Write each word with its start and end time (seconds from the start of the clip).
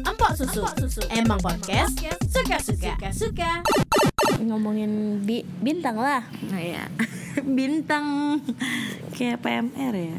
Empok 0.00 0.30
susu. 0.36 0.62
Emang 1.10 1.40
podcast 1.40 1.96
suka-suka. 2.30 2.94
Suka. 3.10 3.52
ngomongin 4.40 5.20
bi- 5.26 5.44
bintang 5.60 5.98
lah. 5.98 6.24
Nah 6.48 6.62
ya 6.62 6.86
Bintang. 7.58 8.38
Kayak 9.12 9.42
PMR 9.44 9.94
ya. 9.98 10.18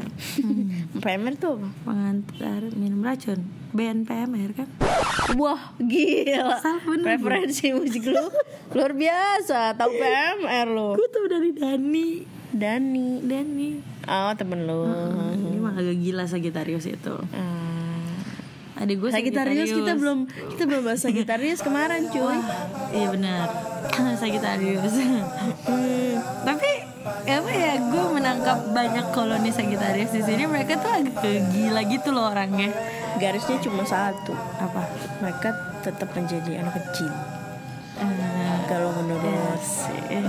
PMR 1.02 1.34
tuh 1.34 1.58
apa? 1.58 1.68
Pengantar 1.82 2.60
minum 2.76 3.00
racun. 3.00 3.42
Band 3.72 4.04
PMR 4.04 4.52
kan? 4.54 4.68
Wah 5.34 5.72
gila. 5.80 6.60
Salah 6.60 6.84
bener. 6.84 7.16
Referensi 7.16 7.72
musik 7.72 8.04
lu. 8.06 8.28
Luar 8.76 8.92
biasa. 8.92 9.74
Tahu 9.74 9.90
PMR 9.90 10.66
lu. 10.68 10.88
Gue 10.94 11.08
tau 11.08 11.24
dari 11.26 11.50
Dani 11.50 12.10
Dani. 12.52 13.24
Dani. 13.24 13.70
Oh 14.04 14.32
temen 14.36 14.64
lu. 14.64 14.84
Ini 15.32 15.58
mah 15.58 15.74
agak 15.74 15.96
gila 15.96 16.24
Sagitarius 16.24 16.86
itu. 16.86 17.14
Hmm. 17.32 17.72
Adik 18.72 18.98
gue 18.98 19.10
Sagitarius 19.14 19.70
kita 19.70 19.94
belum 19.94 20.26
kita 20.26 20.62
belum 20.66 20.82
bahas 20.82 21.00
Sagitarius 21.00 21.60
kemarin 21.60 22.08
cuy. 22.08 22.38
Iya 22.90 23.08
benar. 23.12 23.46
Sagitarius 24.22 24.82
Hmm, 25.62 26.14
Tapi 26.42 26.70
apa 27.22 27.50
ya 27.50 27.78
gue 27.78 28.04
menangkap 28.10 28.72
banyak 28.72 29.06
koloni 29.10 29.50
Sagitarius 29.50 30.10
di 30.10 30.22
sini 30.22 30.46
mereka 30.46 30.78
tuh 30.78 30.90
agak 30.90 31.22
gila 31.52 31.82
gitu 31.86 32.10
loh 32.10 32.32
orangnya. 32.32 32.72
Garisnya 33.20 33.60
cuma 33.62 33.86
satu. 33.86 34.34
apa? 34.58 34.82
Mereka 35.20 35.48
tetap 35.84 36.10
menjadi 36.16 36.64
anak 36.64 36.74
kecil. 36.80 37.12
Eh, 38.02 38.51
Kalau 38.72 38.88
menurut 38.96 39.60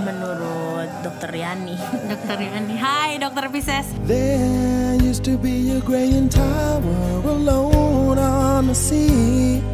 menurut 0.04 0.90
Dokter 1.00 1.32
Yani. 1.32 1.80
Dokter 2.12 2.36
Yani 2.36 2.76
Hai 2.76 3.16
Dokter 3.16 3.48
Pisces 3.48 3.88
There 4.04 5.00
used 5.00 5.24
to 5.24 5.40
be 5.40 5.72
a 5.72 5.80
graying 5.80 6.28
tower 6.28 7.24
alone 7.24 8.20
on 8.20 8.68
the 8.68 8.76
sea. 8.76 9.64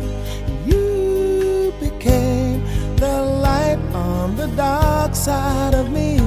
You 0.62 1.74
became 1.82 2.62
the 2.94 3.42
light 3.42 3.82
on 3.90 4.38
the 4.38 4.46
dark 4.54 5.18
side 5.18 5.74
of 5.74 5.90
me. 5.90 6.22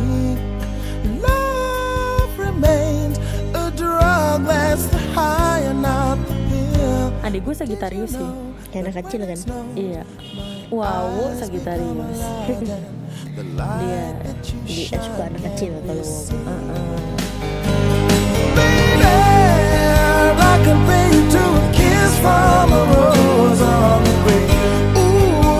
Love 1.23 2.27
remains 2.35 3.23
a 3.55 3.71
drug 3.71 4.43
that's 4.43 4.91
the 4.91 4.99
high 5.15 5.63
and 5.63 5.79
not 5.79 6.19
the 6.27 6.35
pill. 6.51 7.07
Adik 7.23 7.47
gue 7.47 7.55
Sagitarius 7.55 8.19
sih 8.19 8.27
Kayak 8.75 8.91
anak 8.91 9.07
kecil 9.07 9.21
kan. 9.31 9.39
Iya 9.79 10.03
Wow 10.73 11.29
Sagitarius 11.37 12.17
Dia 13.37 14.17
dia 14.65 14.97
suka 14.97 15.29
anak 15.29 15.41
kecil 15.53 15.77
kalau 15.85 16.01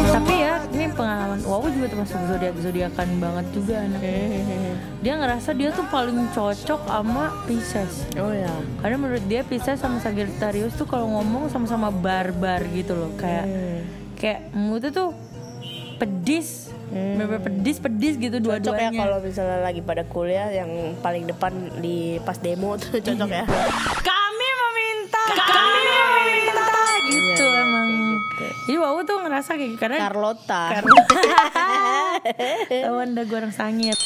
Tapi 0.10 0.34
ya 0.34 0.54
ini 0.74 0.90
pengalaman 0.98 1.40
Wow 1.46 1.70
juga 1.70 1.88
termasuk 1.94 2.18
zodiak 2.26 2.56
zodiakan 2.58 3.10
banget 3.22 3.46
juga 3.54 3.74
anaknya. 3.86 4.18
Dia 5.06 5.14
ngerasa 5.22 5.50
dia 5.54 5.70
tuh 5.78 5.86
paling 5.94 6.26
cocok 6.34 6.82
sama 6.90 7.30
Pisces. 7.46 8.10
Oh 8.18 8.34
ya. 8.34 8.50
Karena 8.82 8.98
menurut 8.98 9.26
dia 9.30 9.46
Pisces 9.46 9.78
sama 9.78 10.02
Sagittarius 10.02 10.74
tuh 10.74 10.90
kalau 10.90 11.06
ngomong 11.22 11.54
sama-sama 11.54 11.94
barbar 11.94 12.66
gitu 12.74 12.98
loh. 12.98 13.14
Kayak 13.20 13.46
Kayak 14.24 14.56
mulutnya 14.56 14.96
tuh 14.96 15.12
pedis 16.00 16.72
Bener-bener 16.88 17.44
pedis-pedis 17.44 18.16
gitu 18.16 18.40
Cocok 18.40 18.40
ya 18.40 18.48
dua-duanya 18.64 19.00
kalau 19.04 19.18
misalnya 19.20 19.60
lagi 19.60 19.84
pada 19.84 20.08
kuliah 20.08 20.48
yang 20.48 20.72
paling 21.04 21.28
depan 21.28 21.52
di 21.84 22.24
pas 22.24 22.40
demo 22.40 22.80
tuh 22.80 23.02
cocok 23.04 23.28
ya. 23.28 23.44
Kami 24.00 24.48
meminta 24.64 25.24
Kami 25.28 25.92
meminta 25.92 26.72
Gitu 27.04 27.44
Iya, 27.44 27.64
emang 27.68 27.90
kayak 28.40 28.54
gitu. 28.56 28.64
Jadi 28.64 28.78
Wow 28.80 28.98
tuh 29.04 29.18
ngerasa 29.28 29.52
kayak 29.60 29.70
gitu 29.76 29.82
Karena 29.84 29.98
Carlota. 30.08 30.64
Tawan 32.88 33.10
dah 33.12 33.24
gue 33.28 33.38
orang 33.44 33.52
sangit 33.52 34.00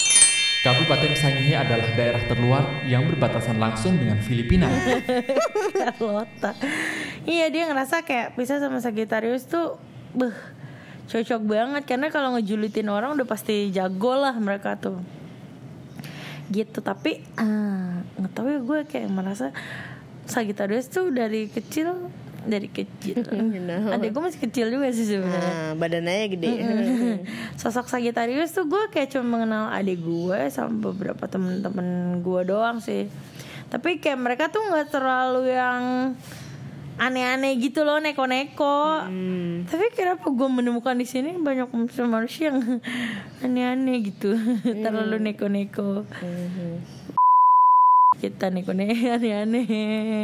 Kabupaten 0.58 1.14
Sangihe 1.14 1.54
adalah 1.54 1.86
daerah 1.94 2.24
terluar 2.26 2.66
yang 2.84 3.06
berbatasan 3.08 3.56
langsung 3.56 3.96
dengan 3.96 4.20
Filipina. 4.20 4.68
Carlota 5.80 6.58
Iya 7.24 7.54
dia 7.54 7.70
ngerasa 7.70 8.02
kayak 8.02 8.34
Pisces 8.34 8.60
sama 8.60 8.82
Sagittarius 8.82 9.46
tuh 9.46 9.78
Beuh 10.16 10.36
Cocok 11.08 11.42
banget 11.48 11.84
Karena 11.88 12.08
kalau 12.12 12.36
ngejulitin 12.36 12.92
orang 12.92 13.16
udah 13.16 13.28
pasti 13.28 13.72
jago 13.72 14.14
lah 14.16 14.36
mereka 14.38 14.76
tuh 14.76 15.00
Gitu 16.48 16.80
tapi 16.80 17.24
ah, 17.36 18.00
nggak 18.16 18.32
tahu 18.32 18.48
ya 18.48 18.60
gue 18.64 18.80
kayak 18.88 19.10
merasa 19.12 19.52
Sagittarius 20.28 20.92
tuh 20.92 21.12
dari 21.12 21.48
kecil 21.48 22.12
dari 22.48 22.72
kecil 22.72 23.20
know. 23.68 23.92
Adik 23.92 24.16
gue 24.16 24.24
masih 24.24 24.42
kecil 24.48 24.72
juga 24.72 24.88
sih 24.96 25.04
sebenarnya 25.04 25.54
Nah, 25.54 25.72
badannya 25.76 26.28
gede. 26.32 26.50
Sosok 27.60 27.92
Sagittarius 27.92 28.56
tuh 28.56 28.66
gue 28.66 28.88
kayak 28.90 29.12
cuma 29.12 29.38
mengenal 29.38 29.70
adik 29.76 30.00
gue 30.00 30.48
sama 30.48 30.92
beberapa 30.92 31.28
temen-temen 31.28 32.20
gue 32.24 32.42
doang 32.48 32.80
sih. 32.80 33.12
Tapi 33.68 34.00
kayak 34.00 34.20
mereka 34.20 34.44
tuh 34.48 34.64
nggak 34.64 34.88
terlalu 34.96 35.52
yang 35.52 36.16
aneh-aneh 36.98 37.58
gitu 37.58 37.82
loh 37.82 37.98
neko-neko. 37.98 39.06
Tapi 39.64 39.86
kenapa 39.94 40.26
gue 40.26 40.50
menemukan 40.50 40.94
di 40.94 41.06
sini 41.06 41.38
banyak 41.38 41.70
manusia 42.04 42.50
yang 42.50 42.82
aneh-aneh 43.46 43.98
gitu, 44.04 44.34
terlalu 44.66 45.22
neko-neko. 45.22 46.04
Kita 48.18 48.50
neko-neko 48.50 48.94
aneh-aneh. 49.18 49.66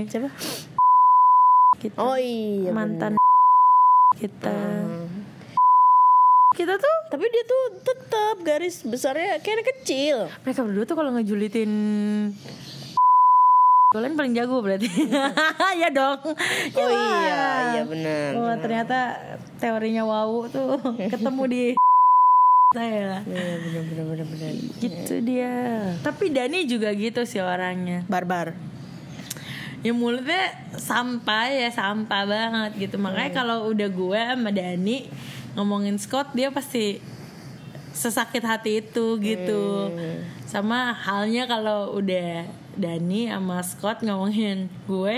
Siapa? 0.09 0.29
Kita 1.77 1.97
Oh 1.99 2.17
iya. 2.17 2.71
mantan 2.71 3.19
kita. 4.15 4.55
Kita 6.53 6.77
tuh 6.77 6.95
Tapi 7.09 7.25
dia 7.29 7.43
tuh 7.43 7.63
tetap 7.81 8.35
garis 8.41 8.81
besarnya 8.81 9.37
kayak 9.37 9.55
anak 9.57 9.67
kecil. 9.77 10.17
mereka 10.41 10.61
berdua 10.61 10.85
tuh 10.85 10.93
kalau 10.93 11.11
ngejulitin 11.11 11.71
kalian 13.93 14.17
paling 14.17 14.33
jago 14.33 14.59
berarti. 14.59 14.89
Ya 15.81 15.89
dong. 15.89 16.21
Oh 16.73 16.89
iya, 16.89 17.43
iya 17.77 17.81
benar. 17.83 18.29
Wah, 18.39 18.55
ternyata 18.57 18.97
teorinya 19.57 20.05
wow 20.05 20.45
tuh 20.47 20.77
ketemu 21.13 21.43
di 21.45 21.63
saya. 22.77 23.21
Iya 23.25 23.53
benar 23.61 23.83
benar 23.85 24.05
benar 24.09 24.27
benar. 24.27 24.51
gitu 24.81 25.13
dia. 25.21 25.53
Tapi 26.01 26.33
Dani 26.33 26.65
juga 26.65 26.89
gitu 26.93 27.21
sih 27.23 27.37
orangnya. 27.39 28.01
Barbar. 28.09 28.57
ya 29.83 29.91
mulutnya 29.91 30.55
sampah 30.79 31.51
ya 31.51 31.67
sampah 31.67 32.23
banget 32.23 32.71
gitu. 32.87 32.95
Makanya 32.95 33.31
kalau 33.35 33.67
udah 33.67 33.89
gue 33.91 34.21
sama 34.31 34.49
Dani 34.49 35.11
ngomongin 35.53 35.99
Scott 35.99 36.31
dia 36.31 36.47
pasti 36.55 37.03
sesakit 37.91 38.41
hati 38.47 38.79
itu 38.79 39.19
gitu. 39.19 39.91
Sama 40.47 40.95
halnya 40.95 41.43
kalau 41.51 41.99
udah 41.99 42.47
Dani 42.75 43.27
sama 43.27 43.59
Scott 43.59 44.01
ngomongin 44.01 44.67
gue 44.83 45.15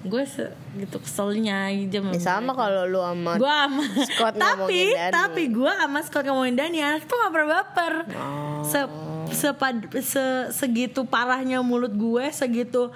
gue 0.00 0.24
se- 0.24 0.48
gitu 0.74 0.98
keselnya 0.98 1.68
gitu 1.70 2.00
Ya, 2.00 2.16
sama 2.18 2.52
kalau 2.52 2.84
lu 2.84 2.98
sama 2.98 3.36
gue 3.36 3.44
sama 3.46 3.82
Scott 4.06 4.34
tapi 4.46 4.80
Dani. 4.90 5.12
tapi 5.12 5.42
gue 5.48 5.68
sama 5.70 5.98
Scott 6.00 6.24
ngomongin 6.24 6.54
Dani 6.54 6.78
anak 6.78 7.04
tuh 7.04 7.16
gak 7.18 7.30
pernah 7.30 7.50
baper 7.54 7.92
Oh. 8.10 8.62
se, 8.62 8.80
sepad- 9.30 9.92
se- 9.98 10.48
segitu 10.50 11.04
parahnya 11.04 11.60
mulut 11.60 11.92
gue 11.92 12.24
segitu 12.30 12.88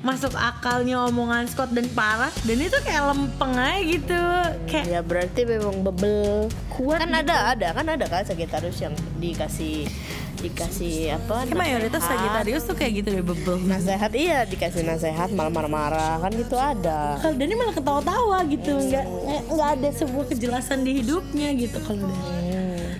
masuk 0.00 0.32
akalnya 0.32 0.96
omongan 1.04 1.44
Scott 1.44 1.70
dan 1.70 1.84
parah 1.90 2.32
dan 2.40 2.56
itu 2.56 2.72
kayak 2.80 3.04
lempeng 3.06 3.52
aja 3.52 3.80
gitu 3.84 4.22
kayak 4.64 4.84
Ya 4.88 5.00
berarti 5.00 5.44
memang 5.44 5.82
bebel. 5.82 6.48
Kuat 6.68 7.04
kan 7.04 7.12
ada 7.14 7.52
ada 7.52 7.68
kan 7.70 7.84
ada 7.84 8.06
kan 8.06 8.24
Sagittarius 8.24 8.80
yang 8.80 8.90
dikasih 9.16 9.84
dikasih 10.40 11.14
apa? 11.14 11.44
kayak 11.44 11.52
mayoritas. 11.54 12.00
Sagittarius 12.00 12.64
tuh 12.64 12.72
kayak 12.72 12.92
gitu 12.96 13.08
deh 13.12 13.20
bebel 13.22 13.60
Nasehat 13.60 14.08
iya 14.14 14.42
dikasih 14.42 14.82
nasehat 14.82 15.28
malah 15.30 15.52
marah-marah 15.52 16.16
kan 16.18 16.32
gitu 16.32 16.56
ada. 16.56 17.20
kalau 17.20 17.36
Dani 17.36 17.52
malah 17.54 17.74
ketawa-tawa 17.76 18.38
gitu 18.48 18.72
nggak 18.72 19.04
nggak- 19.04 19.46
nggak 19.50 19.68
ada 19.76 19.88
sebuah 19.92 20.24
kejelasan 20.26 20.80
di 20.80 20.96
hidupnya 20.96 21.52
gitu 21.54 21.76
kalau 21.84 22.08
Dani 22.08 22.48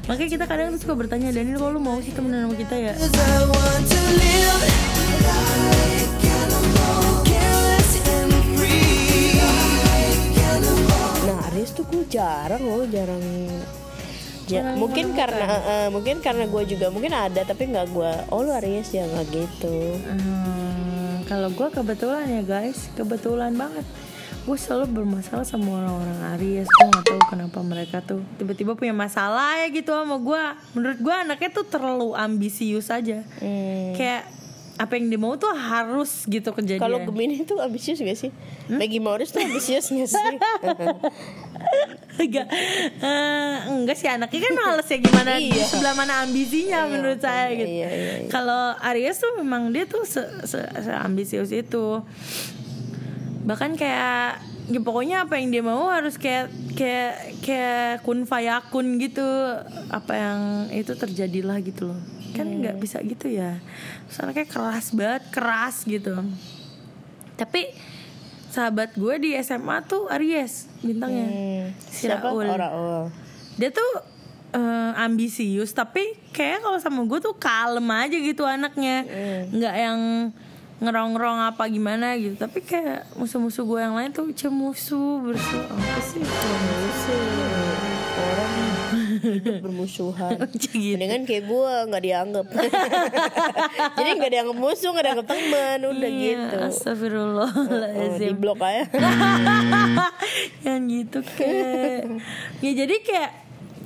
makanya 0.04 0.30
kita 0.30 0.44
kadang 0.44 0.76
tuh 0.76 0.80
suka 0.82 0.94
bertanya 0.94 1.32
Dani 1.32 1.56
kalau 1.56 1.72
lu 1.72 1.80
mau 1.80 1.96
sih 1.98 2.12
temenan 2.12 2.44
sama 2.44 2.54
kita 2.54 2.76
ya 2.76 2.92
Aries 11.60 11.70
tuh 11.70 11.84
gue 11.84 12.08
jarang 12.08 12.64
loh 12.64 12.88
jarang. 12.88 13.20
Ja- 14.48 14.72
mungkin 14.74 15.12
karena 15.12 15.46
eh, 15.60 15.88
mungkin 15.88 16.18
karena 16.18 16.42
gue 16.42 16.62
juga 16.66 16.88
mungkin 16.88 17.12
ada 17.12 17.44
tapi 17.44 17.68
nggak 17.68 17.86
gue 17.86 18.12
oh 18.28 18.40
lu 18.40 18.50
Aries 18.50 18.88
ya 18.90 19.04
nggak 19.04 19.26
gitu 19.28 19.94
Hmm, 20.02 21.22
kalau 21.22 21.46
gue 21.48 21.68
kebetulan 21.70 22.26
ya 22.26 22.42
guys, 22.42 22.88
kebetulan 22.92 23.54
banget. 23.54 23.84
Gue 24.40 24.56
selalu 24.56 24.90
bermasalah 24.96 25.44
sama 25.44 25.78
orang-orang 25.78 26.18
Aries. 26.34 26.66
Gue 26.66 26.88
gak 26.88 27.06
tahu 27.06 27.22
kenapa 27.28 27.58
mereka 27.60 28.00
tuh 28.00 28.24
tiba-tiba 28.34 28.72
punya 28.72 28.90
masalah 28.90 29.60
ya 29.60 29.68
gitu 29.68 29.92
sama 29.92 30.16
gue. 30.16 30.42
Menurut 30.72 30.98
gue 30.98 31.14
anaknya 31.14 31.50
tuh 31.52 31.62
terlalu 31.62 32.16
ambisius 32.16 32.88
aja. 32.88 33.20
Kayak 33.94 34.26
apa 34.80 34.96
yang 34.96 35.12
dia 35.12 35.20
mau 35.20 35.36
tuh 35.36 35.52
harus 35.52 36.24
gitu 36.24 36.56
kejadian 36.56 36.80
Kalau 36.80 37.04
Gemini 37.04 37.44
itu 37.44 37.52
ambisius 37.60 38.00
gak 38.00 38.16
sih? 38.16 38.32
Maggie 38.72 38.96
Morris 38.96 39.28
tuh 39.28 39.44
ambisius 39.44 39.92
gak 39.92 40.08
sih? 40.08 40.36
enggak 42.20 42.46
Eh, 43.00 43.56
enggak 43.68 43.96
sih 43.96 44.08
anaknya 44.08 44.40
kan 44.40 44.52
males 44.56 44.88
ya 44.88 44.98
gimana 45.00 45.30
Iya. 45.36 45.64
sebelah 45.68 45.94
mana 45.96 46.24
ambisinya 46.24 46.88
menurut 46.88 47.20
saya 47.20 47.52
gitu 47.52 47.68
iya, 47.68 47.88
iya, 47.88 48.12
iya. 48.24 48.28
kalau 48.32 48.76
Aries 48.80 49.20
tuh 49.20 49.40
memang 49.40 49.72
dia 49.72 49.84
tuh 49.88 50.04
se, 50.04 50.20
se, 50.44 50.60
ambisius 51.00 51.52
itu 51.52 52.00
bahkan 53.44 53.72
kayak 53.76 54.40
ya 54.70 54.80
pokoknya 54.84 55.16
apa 55.26 55.40
yang 55.40 55.48
dia 55.50 55.62
mau 55.64 55.88
harus 55.88 56.20
kayak 56.20 56.52
kayak 56.76 57.40
kayak 57.42 58.04
kun 58.06 58.28
fayakun 58.28 59.00
gitu 59.00 59.24
apa 59.90 60.12
yang 60.14 60.40
itu 60.70 60.92
terjadilah 60.94 61.58
gitu 61.64 61.90
loh 61.90 62.00
kan 62.32 62.46
nggak 62.46 62.76
bisa 62.78 62.98
gitu 63.02 63.30
ya. 63.30 63.58
Soalnya 64.10 64.42
kayak 64.42 64.50
keras 64.50 64.86
banget 64.94 65.22
keras 65.30 65.76
gitu. 65.84 66.14
Tapi 67.36 67.70
sahabat 68.50 68.98
gue 68.98 69.14
di 69.22 69.30
SMA 69.40 69.86
tuh 69.86 70.10
Aries 70.10 70.66
bintangnya. 70.82 71.26
Si 71.86 72.06
Siapa? 72.10 72.30
Raul. 72.34 72.46
Oh, 72.50 72.58
Raul. 72.58 73.04
dia 73.60 73.70
tuh 73.70 73.90
eh, 74.56 74.92
ambisius 74.98 75.70
tapi 75.70 76.16
kayak 76.34 76.64
kalau 76.64 76.78
sama 76.82 77.06
gue 77.06 77.18
tuh 77.22 77.36
kalem 77.38 77.86
aja 77.90 78.16
gitu 78.18 78.42
anaknya. 78.42 79.06
Nggak 79.54 79.74
yang 79.78 80.00
ngerong-ngerong 80.80 81.40
apa 81.54 81.68
gimana 81.68 82.16
gitu. 82.16 82.34
Tapi 82.40 82.64
kayak 82.64 83.12
musuh-musuh 83.14 83.64
gue 83.68 83.80
yang 83.80 83.94
lain 83.94 84.10
tuh 84.10 84.32
cemusuh 84.32 85.20
bersu 85.22 85.58
apa 85.60 86.00
sih? 86.02 86.24
Orang 86.24 87.79
bermusuhan. 89.64 90.36
gitu. 90.62 90.96
Mendingan 90.96 91.22
kayak 91.24 91.44
gue 91.48 91.72
nggak 91.90 92.02
dianggap. 92.04 92.46
Jadi 93.98 94.08
nggak 94.20 94.32
dianggap 94.32 94.56
musuh, 94.56 94.90
nggak 94.92 95.06
dianggap 95.06 95.26
teman, 95.28 95.78
udah 95.86 96.10
Iya, 96.10 96.30
gitu. 96.36 96.56
Oh, 97.40 98.16
di 98.18 98.28
blok 98.36 98.60
aja. 98.60 98.84
yang 100.66 100.86
gitu 100.88 101.20
kayak 101.36 102.20
ya 102.62 102.72
jadi 102.72 102.94
kayak 103.02 103.30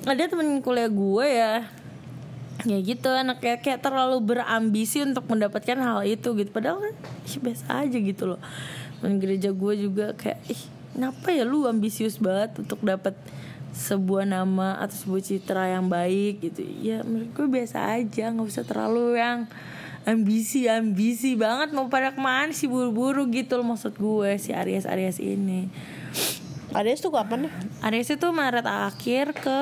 ada 0.04 0.22
temen 0.28 0.60
kuliah 0.60 0.90
gue 0.90 1.26
ya 1.26 1.52
ya 2.64 2.78
gitu 2.80 3.08
anak 3.12 3.42
kayak, 3.44 3.60
kayak 3.60 3.80
terlalu 3.82 4.20
berambisi 4.22 5.04
untuk 5.04 5.26
mendapatkan 5.28 5.76
hal 5.80 6.00
itu 6.06 6.32
gitu 6.38 6.50
padahal 6.52 6.80
kan 6.80 6.94
ih, 7.28 7.36
biasa 7.40 7.64
aja 7.84 7.98
gitu 7.98 8.24
loh 8.34 8.40
temen 9.00 9.20
gereja 9.20 9.50
gue 9.52 9.72
juga 9.76 10.16
kayak 10.16 10.40
ih 10.48 10.62
kenapa 10.96 11.28
ya 11.34 11.44
lu 11.44 11.66
ambisius 11.68 12.16
banget 12.16 12.56
untuk 12.62 12.80
dapat 12.80 13.12
sebuah 13.74 14.24
nama 14.24 14.78
atau 14.78 14.94
sebuah 14.94 15.22
citra 15.26 15.74
yang 15.74 15.90
baik 15.90 16.40
gitu. 16.46 16.62
Ya 16.62 17.02
menurut 17.02 17.34
gue 17.34 17.46
biasa 17.50 17.98
aja 17.98 18.30
nggak 18.30 18.46
usah 18.46 18.64
terlalu 18.64 19.18
yang 19.18 19.50
ambisi 20.04 20.68
ambisi 20.70 21.34
banget 21.34 21.74
mau 21.74 21.90
pada 21.90 22.12
ke 22.14 22.20
mana 22.20 22.52
sih 22.52 22.68
buru-buru 22.68 23.24
gitu 23.32 23.56
loh 23.56 23.74
maksud 23.74 23.96
gue 23.96 24.38
si 24.38 24.54
Aries 24.54 24.86
Aries 24.86 25.18
ini. 25.18 25.66
Aries 26.74 27.02
tuh 27.02 27.14
kapan 27.14 27.46
nih? 27.46 27.52
Aries 27.86 28.10
itu 28.10 28.26
Maret 28.34 28.66
akhir 28.66 29.30
ke 29.38 29.60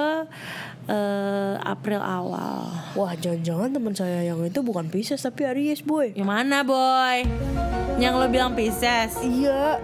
eh, 0.88 1.54
April 1.60 2.00
awal. 2.00 2.72
Wah, 2.96 3.12
jangan-jangan 3.12 3.68
teman 3.68 3.92
saya 3.92 4.24
yang 4.24 4.40
itu 4.40 4.64
bukan 4.64 4.88
Pisces 4.88 5.20
tapi 5.20 5.44
Aries, 5.44 5.84
boy. 5.84 6.16
yang 6.16 6.28
mana 6.32 6.64
boy? 6.64 7.28
Yang 8.00 8.12
lo 8.16 8.26
bilang 8.32 8.56
Pisces? 8.56 9.20
Iya, 9.20 9.76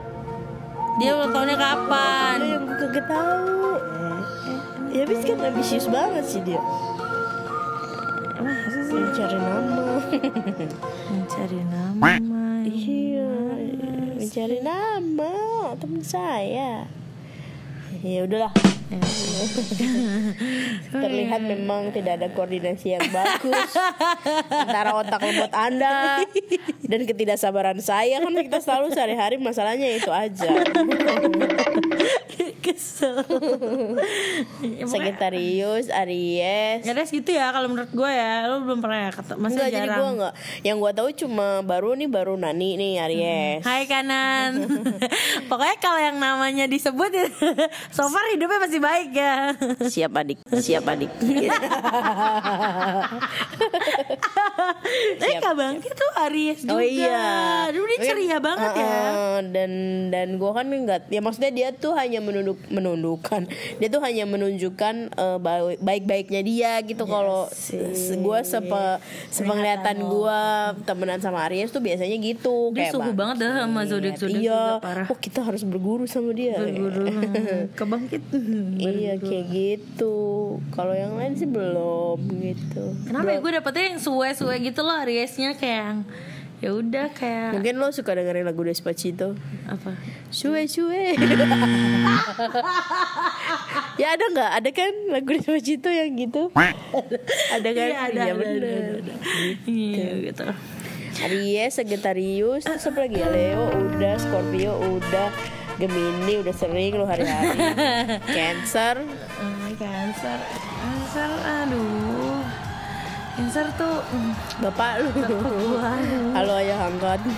dia 0.97 1.11
ulang 1.15 1.31
tahunnya 1.37 1.57
kapan? 1.61 2.37
Yang 2.49 2.63
gue 2.65 2.77
kagak 2.81 3.07
tahu. 3.07 3.78
Ya, 4.89 5.05
habis 5.05 5.21
kan 5.21 5.39
ambisius 5.45 5.87
banget 5.89 6.25
sih 6.25 6.41
dia. 6.41 6.61
Mencari 8.89 9.37
nama. 9.37 9.85
mencari 11.13 11.61
nama 11.69 12.09
Iya, 12.65 13.33
mencari 14.17 14.59
nama 14.65 15.33
teman 15.77 16.03
saya. 16.05 16.89
Ya 18.01 18.21
udahlah. 18.25 18.53
Terlihat 21.05 21.41
memang 21.45 21.93
tidak 21.93 22.19
ada 22.19 22.29
koordinasi 22.33 22.97
yang 22.97 23.05
bagus 23.13 23.71
antara 24.51 24.97
otak 24.97 25.21
lemot 25.23 25.53
Anda 25.53 26.25
dan 26.83 27.01
ketidaksabaran 27.07 27.79
saya 27.79 28.19
kan 28.19 28.35
kita 28.35 28.59
selalu 28.59 28.91
sehari-hari 28.91 29.37
masalahnya 29.39 29.95
itu 29.95 30.11
aja. 30.11 30.51
kesel 32.69 33.25
Ya, 34.79 34.85
Sagittarius, 34.85 35.89
Aries. 35.89 36.85
Ya 36.85 36.93
udah 36.93 37.07
segitu 37.07 37.31
ya 37.33 37.51
kalau 37.51 37.71
menurut 37.73 37.91
gue 37.91 38.11
ya 38.11 38.47
Lo 38.47 38.63
belum 38.63 38.79
pernah 38.85 39.09
ya 39.09 39.11
Masih 39.39 39.57
Enggak, 39.59 39.69
jadi 39.71 39.79
jarang 39.89 39.99
gue 39.99 40.09
enggak. 40.19 40.33
Yang 40.63 40.77
gue 40.79 40.93
tahu 40.93 41.09
cuma 41.25 41.47
baru 41.65 41.91
nih 41.97 42.09
baru 42.11 42.35
Nani 42.37 42.71
nih 42.77 42.93
Aries. 43.01 43.63
Hai 43.65 43.89
kanan 43.89 44.53
Pokoknya 45.51 45.77
kalau 45.81 46.01
yang 46.01 46.19
namanya 46.21 46.69
disebut 46.69 47.11
ya, 47.11 47.27
So 47.97 48.07
far 48.11 48.25
hidupnya 48.35 48.59
masih 48.61 48.81
baik 48.83 49.11
ya 49.15 49.37
Siap 49.89 50.13
adik, 50.13 50.39
siap 50.61 50.85
adik. 50.85 51.11
Tapi 55.19 55.33
Kak 55.41 55.55
Bangki 55.55 55.89
tuh 55.93 56.11
Aries 56.29 56.61
juga 56.63 56.75
Oh 56.77 56.83
iya. 56.83 57.71
Dia 57.71 57.99
ceria 58.03 58.39
banget 58.39 58.73
ya 58.77 58.99
Dan 59.43 59.71
dan 60.11 60.29
gue 60.37 60.51
kan 60.51 60.67
enggak. 60.69 61.09
Ya 61.09 61.21
maksudnya 61.23 61.53
dia 61.55 61.69
tuh 61.73 61.95
hanya 61.95 62.19
menunduk 62.21 62.58
menundukkan. 62.69 63.47
Dia 63.77 63.89
tuh 63.89 64.01
hanya 64.01 64.25
menunjukkan 64.25 64.95
eh, 65.11 65.39
baik- 65.39 65.79
baik-baiknya 65.79 66.41
dia 66.41 66.73
gitu. 66.81 67.05
Kalau 67.05 67.47
gue 68.15 68.39
sepe 68.43 68.83
sepenglihatan 69.29 69.97
gue 70.01 70.41
temenan 70.85 71.19
sama 71.19 71.47
Aries 71.47 71.69
tuh 71.69 71.79
biasanya 71.79 72.17
gitu. 72.17 72.71
Dia 72.71 72.91
suhu 72.91 73.09
Bang- 73.09 73.33
banget 73.33 73.37
dah 73.41 73.53
sama 73.63 73.81
zodiak-zodiak 73.83 74.37
Iya. 74.39 74.61
juga 74.75 74.81
parah 74.81 75.07
Oh 75.07 75.17
kita 75.17 75.41
harus 75.41 75.63
berguru 75.63 76.05
sama 76.05 76.31
dia. 76.33 76.59
Guru 76.59 77.07
Kebangkit 77.79 78.23
Iya 78.79 79.17
kayak 79.17 79.47
gitu. 79.49 80.17
Kalau 80.71 80.93
yang 80.93 81.15
lain 81.15 81.35
sih 81.35 81.47
belum 81.47 82.19
gitu. 82.39 82.85
Kenapa 83.05 83.29
ya 83.29 83.39
gue 83.39 83.53
dapetnya 83.55 83.85
yang 83.89 84.01
suwe-suwe 84.01 84.57
gitu 84.61 84.81
loh 84.81 84.97
Ariesnya 84.97 85.55
kayak 85.55 85.79
yang 85.81 85.99
ya 86.59 86.71
udah 86.73 87.07
kayak 87.13 87.55
Mungkin 87.55 87.75
lo 87.77 87.89
suka 87.89 88.13
dengerin 88.13 88.43
lagu 88.43 88.61
Despacito. 88.61 89.39
apa 89.65 89.95
Sue 90.29 90.67
sue. 90.67 91.15
ya 93.97 94.09
ada 94.13 94.25
nggak? 94.29 94.51
Ada 94.57 94.71
kan 94.71 94.93
lagu 95.09 95.31
Despacito 95.33 95.89
yang 95.89 96.15
gitu? 96.15 96.51
ada 96.55 97.69
kan? 97.71 97.89
Iya, 97.89 97.99
ada, 98.01 98.21
Iya, 98.21 98.33
ada, 98.35 98.49
ada, 98.59 98.71
ada. 98.99 99.15
Iya 99.65 100.09
gitu 100.25 100.47
Aries, 101.19 101.75
Sagittarius, 101.75 102.63
terus 102.63 102.87
apa 102.87 103.03
lagi 103.03 103.19
ya? 103.19 103.27
Leo 103.27 103.67
udah, 103.71 104.15
Scorpio 104.17 104.79
udah, 104.79 105.35
Gemini 105.75 106.39
udah 106.39 106.55
sering 106.55 106.95
lo 106.95 107.07
hari-hari. 107.07 107.59
Cancer, 108.39 109.03
Eh, 109.03 109.71
Cancer 109.75 110.39
Cancer 110.79 111.31
aduh 111.43 112.38
Cancer 113.39 113.71
tuh 113.79 114.03
mm, 114.03 114.33
bapak 114.67 114.99
lu. 114.99 115.15
Halo 116.35 116.59
ayah 116.59 116.91
angkat. 116.91 117.23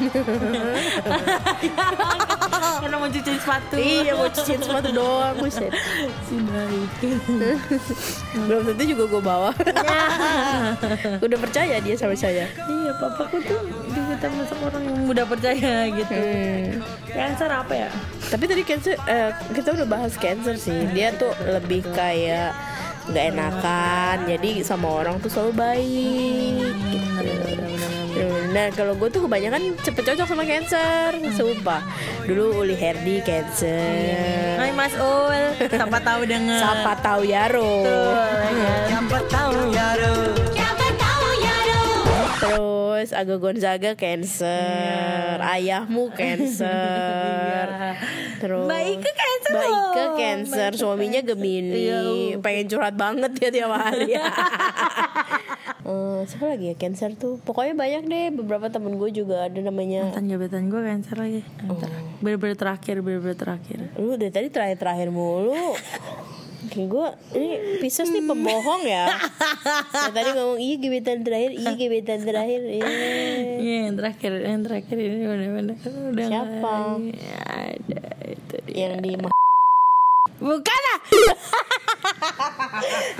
Karena 2.80 2.96
mau 2.96 3.04
cuci 3.04 3.36
sepatu 3.36 3.76
iya 3.76 4.16
mau 4.16 4.32
cuciin 4.32 4.64
sepatu 4.64 4.96
doang 4.96 5.36
buset. 5.36 5.68
Si 6.24 6.40
baik 6.40 7.20
Belum 8.48 8.64
tentu 8.64 8.82
juga 8.88 9.04
gue 9.12 9.20
bawa. 9.20 9.52
udah 11.20 11.38
percaya 11.38 11.76
dia 11.84 11.94
sama 12.00 12.16
saya. 12.16 12.48
Iya 12.48 12.92
papaku 12.96 13.36
tuh 13.44 13.60
juga 13.92 14.16
termasuk 14.24 14.56
orang 14.64 14.82
yang 14.88 15.04
mudah 15.04 15.28
percaya 15.28 15.84
gitu 15.92 16.16
Hmm. 16.16 16.80
Cancer 17.12 17.52
apa 17.52 17.76
ya? 17.76 17.92
Tapi 18.32 18.48
tadi 18.48 18.64
cancer 18.64 18.96
eh, 19.04 19.36
kita 19.52 19.76
udah 19.76 19.84
bahas 19.84 20.16
cancer 20.16 20.56
sih. 20.56 20.80
Dia 20.96 21.12
tuh 21.12 21.36
lebih 21.44 21.84
kayak 21.92 22.56
nggak 23.10 23.26
enakan. 23.34 24.16
Jadi 24.30 24.50
sama 24.62 24.88
orang 25.02 25.18
tuh 25.18 25.30
selalu 25.30 25.52
baik. 25.54 26.74
Gitu. 28.10 28.26
Nah 28.50 28.66
kalau 28.74 28.98
gue 28.98 29.08
tuh 29.10 29.22
kebanyakan 29.26 29.78
cepet 29.82 30.02
cocok 30.02 30.26
sama 30.26 30.42
cancer. 30.46 31.14
Sumpah. 31.34 31.82
Dulu 32.26 32.64
Uli 32.64 32.74
Herdi 32.78 33.22
cancer. 33.22 34.58
Hai 34.60 34.70
Mas 34.76 34.94
Ul 34.94 35.56
Siapa 35.56 35.98
tahu 36.04 36.28
denger 36.28 36.60
Siapa 36.60 36.92
tahu 37.00 37.22
Yaro. 37.24 37.72
Siapa 38.86 39.18
tahu 39.26 39.56
Terus 42.40 43.16
Aga 43.16 43.36
Gonzaga 43.40 43.96
cancer. 43.96 45.40
Ayahmu 45.40 46.12
cancer. 46.12 47.64
Terus 48.44 48.68
Mbak 48.68 48.82
Ike 48.92 49.10
cancer 49.16 49.29
Mbak 49.50 49.66
Ike 49.66 49.74
loh. 50.00 50.16
cancer, 50.16 50.70
suaminya. 50.72 51.20
Gemini. 51.20 51.74
Iya. 51.76 51.98
Pengen 52.38 52.66
curhat 52.66 52.94
banget 52.94 53.32
ya 53.36 53.48
tiap 53.50 53.72
hari. 53.72 54.14
Eh, 55.80 56.22
siapa 56.28 56.54
lagi 56.54 56.70
ya 56.70 56.76
cancer 56.76 57.16
tuh? 57.16 57.40
Pokoknya 57.40 57.72
banyak 57.72 58.04
deh. 58.04 58.26
Beberapa 58.36 58.68
temen 58.68 58.94
gue 58.94 59.10
juga 59.10 59.48
ada 59.48 59.58
namanya. 59.58 60.06
Mantan 60.06 60.28
jabatan 60.28 60.68
gue 60.68 60.76
cancer 60.78 61.16
lagi 61.16 61.40
Oh. 61.66 61.74
Bener-bener 62.20 62.54
terakhir 62.54 63.00
Bener-bener 63.00 63.34
terakhir 63.34 63.78
Lu 63.96 64.14
dari 64.14 64.28
tadi 64.28 64.52
terakhir-terakhir 64.52 65.08
mulu. 65.08 65.74
Kayak 66.68 66.86
gue 66.86 67.06
ini 67.34 67.48
Pisces 67.80 68.06
nih 68.06 68.22
pembohong 68.22 68.82
ya. 68.84 69.08
Yang 70.04 70.12
tadi 70.12 70.28
ngomong 70.36 70.58
iya 70.60 70.74
gebetan 70.76 71.18
terakhir, 71.24 71.50
iya 71.56 71.72
gebetan 71.72 72.20
terakhir. 72.22 72.60
Iya. 72.60 72.86
Iya 73.58 73.76
yang 73.88 73.94
terakhir 73.96 74.32
yang 74.36 74.60
terakhir 74.62 74.96
ini 74.96 75.24
benar-benar 75.24 75.76
udah 75.80 76.26
Siapa? 76.28 76.74
nggak 77.00 77.46
ada 77.48 78.02
itu 78.28 78.56
dia. 78.68 78.76
Yang 78.76 78.94
di 79.00 79.10
Bukan 80.40 80.80
ah. 80.88 80.98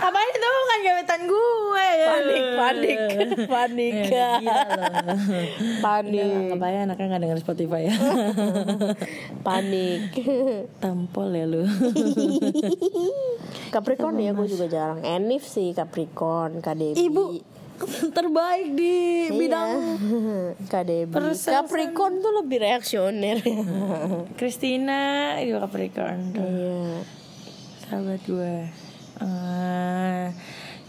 Apa 0.00 0.18
itu 0.18 0.38
bukan 0.40 0.78
gebetan 0.80 1.20
gue 1.22 1.88
panik, 2.00 2.44
panik, 2.56 2.98
panik, 3.52 3.92
Eh, 3.92 4.08
loh. 4.08 4.40
panik, 5.78 6.26
Nggak 6.48 6.58
bayang 6.58 6.82
anaknya 6.88 7.06
nggak 7.06 7.22
denger 7.22 7.38
Spotify 7.38 7.86
ya 7.86 7.94
panik. 9.46 10.10
Tampol 10.78 11.28
ya 11.30 11.44
lu 11.44 11.62
Capricorn 13.70 14.16
ya 14.16 14.32
gue 14.32 14.46
juga 14.48 14.66
jarang. 14.66 14.98
Enif 15.02 15.44
sih 15.44 15.70
Capricorn, 15.70 16.58
KDB. 16.58 16.98
Ibu 16.98 17.22
terbaik 18.18 18.68
di 18.72 18.94
Iya. 19.26 19.37
bidang 19.37 19.70
KDB. 20.70 21.12
Capricorn 21.34 22.20
tuh 22.20 22.32
lebih 22.40 22.58
reaksioner. 22.60 23.38
Christina 24.38 25.00
itu 25.38 25.56
Capricorn 25.56 26.20
tuh. 26.32 26.42
Iya. 26.42 27.00
Sahabat 27.82 28.20
gue 28.22 28.54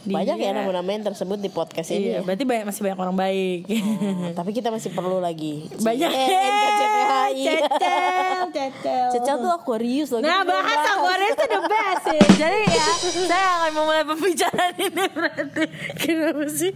Eh, 0.01 0.09
Banyak 0.09 0.35
ya 0.35 0.43
dia- 0.43 0.55
nama-nama 0.55 0.89
yang 0.89 1.03
tersebut 1.03 1.37
di 1.37 1.47
podcast 1.47 1.89
ini. 1.89 2.07
Iya, 2.07 2.11
ya. 2.11 2.19
berarti 2.21 2.41
banyak, 2.41 2.65
masih 2.65 2.81
banyak 2.81 2.99
orang 2.99 3.15
baik. 3.15 3.59
Hmm, 3.69 4.33
tapi 4.33 4.49
kita 4.51 4.67
masih 4.67 4.89
perlu 4.89 5.17
lagi. 5.17 5.69
banyak. 5.77 6.07
Eh, 6.07 6.25
NKCTHI. 6.25 7.41
Cecel, 7.61 8.41
cecel. 8.51 9.07
Cecel 9.13 9.35
tuh 9.37 9.51
Aquarius 9.51 10.09
loh. 10.09 10.19
Nah, 10.19 10.41
belum 10.41 10.57
bahas 10.57 10.81
Aquarius 10.91 11.31
itu 11.31 11.45
the 11.47 11.59
best 11.63 12.01
sih. 12.03 12.19
Jadi 12.41 12.59
ya, 12.65 12.85
saya 13.23 13.47
akan 13.55 13.71
memulai 13.73 14.03
pembicaraan 14.03 14.73
ini 14.75 15.05
berarti. 15.07 15.63
Kenapa 15.95 16.43
sih? 16.49 16.71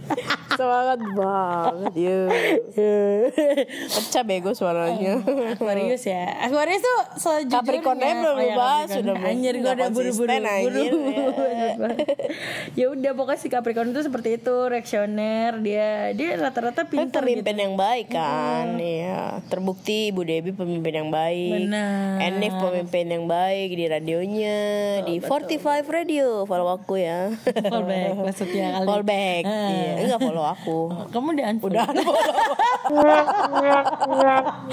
Semangat 0.52 1.00
banget. 1.12 1.92
Yuk. 1.98 2.28
Pecah 3.88 4.22
bego 4.22 4.50
suaranya. 4.52 5.20
Aquarius 5.52 6.04
ya. 6.04 6.24
Aquarius 6.40 6.80
tuh 6.80 6.98
sejujurnya. 7.18 7.58
Capricorn 7.58 7.98
belum 7.98 8.24
Oh, 8.26 8.38
iya, 8.38 8.48
dibahas, 8.48 8.86
Capricorn. 8.86 9.12
sudah 9.12 9.16
Anjir, 9.26 9.54
gue 9.56 9.68
udah 9.68 9.88
buru-buru. 9.90 10.26
ya 12.78 12.86
udah 12.88 13.12
pokoknya 13.16 13.40
si 13.40 13.48
Capricorn 13.48 13.88
itu 13.88 14.00
seperti 14.00 14.36
itu, 14.36 14.54
reaksioner. 14.66 15.58
Dia 15.58 16.12
dia 16.12 16.36
rata-rata 16.36 16.76
Kan 16.78 16.90
pinter 17.08 17.18
gitu. 17.18 17.40
pemimpin 17.40 17.56
yang 17.56 17.74
baik 17.74 18.06
kan 18.08 18.76
Iya 18.76 19.40
Terbukti 19.46 20.08
Ibu 20.08 20.20
Debbie 20.22 20.52
pemimpin 20.52 20.92
yang 20.94 21.08
baik 21.08 21.64
Benar. 21.64 22.20
Enif 22.20 22.52
pemimpin 22.52 23.06
yang 23.08 23.24
baik 23.24 23.68
Di 23.70 23.84
radionya 23.86 24.58
Di 25.02 25.14
45 25.18 25.56
Radio 25.88 26.44
Follow 26.44 26.68
aku 26.70 26.94
ya 26.96 27.32
Fallback 27.72 28.12
maksudnya 28.18 28.66
kali. 28.74 28.84
Fallback 28.84 29.42
Ah. 29.42 29.68
Iya 29.68 29.92
Enggak 30.02 30.20
follow 30.20 30.44
aku 30.44 30.78
Kamu 31.08 31.26
udah 31.32 31.46
unfollow? 31.48 31.76
Udah 31.76 33.16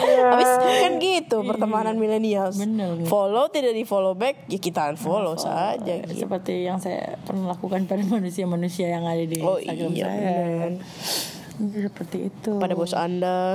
Habis 0.33 0.50
kan 0.81 0.93
gitu 0.97 1.38
Pertemanan 1.43 1.95
milenials 1.95 2.57
Bener. 2.57 3.00
Follow 3.05 3.47
tidak 3.47 3.71
di 3.71 3.83
follow 3.83 4.13
back 4.13 4.45
Ya 4.45 4.57
kita 4.57 4.89
unfollow 4.89 5.35
saja 5.35 6.03
gitu. 6.03 6.25
Seperti 6.25 6.65
yang 6.65 6.77
saya 6.77 7.15
pernah 7.21 7.53
lakukan 7.53 7.85
pada 7.85 8.03
manusia-manusia 8.33 8.89
yang 8.89 9.05
ada 9.05 9.21
di 9.21 9.37
Oh 9.37 9.61
Instagram 9.61 9.93
iya 9.93 10.05
saya. 10.09 10.33
benar. 10.33 10.71
Seperti 11.53 12.17
itu. 12.33 12.51
Pada 12.57 12.73
bos 12.73 12.97
anda 12.97 13.53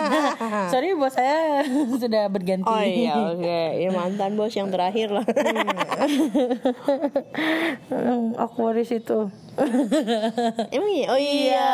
Sorry 0.72 0.92
bos 0.92 1.16
saya 1.16 1.64
sudah 2.04 2.28
berganti. 2.28 2.68
Oh 2.68 2.84
iya 2.84 3.16
oke 3.32 3.60
Ya 3.80 3.88
mantan 3.88 4.36
bos 4.36 4.52
yang 4.52 4.68
terakhir 4.68 5.08
lah 5.08 5.24
Hmm, 7.88 8.36
Aquarius 8.36 8.92
itu. 8.92 9.32
Emang 10.74 10.90
iya? 10.90 11.06
Oh 11.10 11.20
iya 11.20 11.68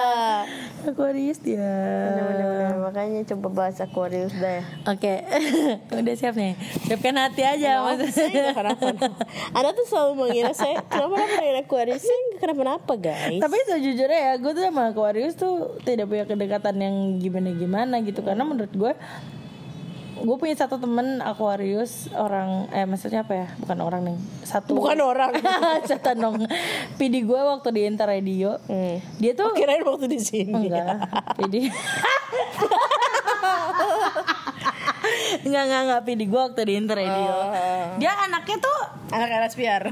Aquarius 0.87 1.39
dia. 1.43 1.61
Bener-bener, 1.61 2.79
Makanya 2.81 3.21
coba 3.35 3.49
bahas 3.53 3.79
Aquarius 3.79 4.33
deh 4.33 4.63
Oke, 4.87 5.23
udah 6.01 6.15
siap 6.15 6.35
nih. 6.35 6.55
Siapkan 6.87 7.17
hati 7.17 7.43
aja 7.43 7.79
Saya 7.79 7.85
maksudnya. 7.85 8.43
nggak 8.51 8.57
kenapa-napa 8.57 9.09
Anda 9.53 9.71
tuh 9.73 9.87
selalu 9.87 10.13
mengira 10.17 10.53
saya 10.53 10.79
Kenapa-napa 10.87 11.37
dengan 11.37 11.59
Aquarius 11.61 12.03
Saya 12.03 12.19
nggak 12.19 12.41
kenapa-napa 12.41 12.93
guys 12.97 13.41
Tapi 13.43 13.57
sejujurnya 13.67 14.21
ya, 14.21 14.33
gue 14.39 14.53
tuh 14.53 14.63
sama 14.63 14.83
Aquarius 14.89 15.35
tuh 15.35 15.55
tidak 15.83 16.07
punya 16.07 16.25
kedekatan 16.25 16.77
yang 16.79 16.97
gimana-gimana 17.19 18.01
gitu. 18.01 18.21
Karena 18.21 18.43
menurut 18.43 18.71
gue, 18.71 18.93
gue 20.17 20.37
punya 20.37 20.55
satu 20.55 20.77
temen 20.77 21.19
Aquarius 21.19 22.09
orang, 22.11 22.71
eh 22.71 22.85
maksudnya 22.85 23.21
apa 23.21 23.35
ya? 23.35 23.47
Bukan 23.57 23.79
orang 23.79 24.03
nih, 24.05 24.17
satu. 24.43 24.73
Bukan 24.75 24.99
orang 24.99 25.33
Satu 25.91 26.15
dong. 26.15 26.47
PD 26.97 27.23
gue 27.23 27.37
waktu 27.37 27.69
di 27.71 27.81
Inter 27.85 28.09
Radio, 28.09 28.57
Hmm. 28.65 28.99
dia 29.19 29.33
tuh 29.33 29.53
Kirain 29.53 29.83
waktu 29.83 30.07
di 30.07 30.19
sini 30.19 30.53
enggak, 30.53 31.05
PD. 31.39 31.55
Enggak, 35.47 35.63
enggak, 35.65 35.83
enggak 35.87 36.03
PD 36.03 36.21
gue 36.27 36.41
waktu 36.41 36.61
di 36.65 36.75
Inter 36.75 36.97
Radio. 36.99 37.33
Dia 37.97 38.13
anaknya 38.19 38.57
tuh 38.59 38.79
Anak 39.17 39.49
LSPR 39.49 39.83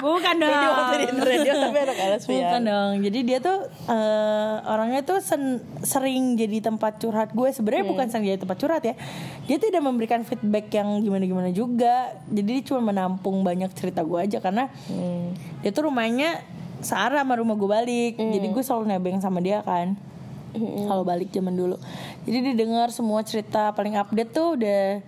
bukan 0.00 0.34
dong. 0.40 0.48
Jadi 0.50 0.66
waktu 0.66 0.94
di 0.96 1.06
radio 1.20 1.52
Tapi 1.52 1.78
anak 1.78 1.98
LSPR 2.00 2.32
Bukan 2.32 2.60
dong. 2.64 2.92
Jadi 3.04 3.18
dia 3.22 3.38
tuh 3.38 3.58
eh, 3.68 4.56
orangnya 4.64 5.00
tuh 5.04 5.18
sen- 5.20 5.60
sering 5.84 6.34
jadi 6.34 6.64
tempat 6.64 6.96
curhat 6.96 7.30
gue. 7.30 7.48
Sebenarnya 7.52 7.84
bukan 7.84 8.06
sering 8.08 8.26
jadi 8.26 8.40
tempat 8.40 8.56
curhat 8.56 8.82
ya. 8.82 8.94
Dia 9.44 9.58
tidak 9.60 9.84
memberikan 9.84 10.24
feedback 10.24 10.72
yang 10.72 10.88
gimana-gimana 10.98 11.52
juga. 11.52 12.16
Jadi 12.26 12.48
dia 12.58 12.64
cuma 12.64 12.88
menampung 12.88 13.44
banyak 13.44 13.68
cerita 13.76 14.00
gue 14.00 14.18
aja 14.18 14.40
karena 14.40 14.72
dia 15.60 15.70
tuh 15.70 15.92
rumahnya 15.92 16.40
searah 16.80 17.20
sama 17.20 17.36
rumah 17.36 17.54
gue 17.54 17.68
balik. 17.68 18.12
Jadi 18.16 18.46
gue 18.48 18.62
selalu 18.64 18.84
nebeng 18.88 19.20
sama 19.20 19.38
dia 19.38 19.60
kan. 19.60 19.92
Kalau 20.88 21.04
balik 21.04 21.32
zaman 21.32 21.52
dulu. 21.52 21.76
Jadi 22.24 22.52
dia 22.52 22.54
dengar 22.64 22.92
semua 22.92 23.24
cerita 23.24 23.72
paling 23.72 23.96
update 23.96 24.32
tuh 24.32 24.56
udah 24.56 25.00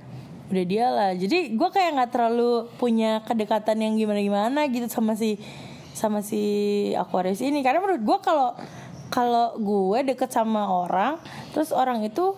udah 0.52 0.64
dia 0.64 0.86
lah. 0.92 1.10
Jadi 1.16 1.56
gue 1.56 1.68
kayak 1.72 1.96
nggak 1.96 2.10
terlalu 2.12 2.68
punya 2.76 3.24
kedekatan 3.24 3.80
yang 3.80 3.94
gimana 3.96 4.20
gimana 4.20 4.60
gitu 4.68 4.86
sama 4.90 5.16
si 5.16 5.40
sama 5.94 6.20
si 6.20 6.42
Aquarius 6.98 7.40
ini. 7.40 7.64
Karena 7.64 7.80
menurut 7.80 8.02
gue 8.02 8.18
kalau 8.20 8.52
kalau 9.14 9.54
gue 9.60 10.10
deket 10.10 10.34
sama 10.34 10.66
orang 10.66 11.22
terus 11.54 11.70
orang 11.70 12.02
itu 12.02 12.34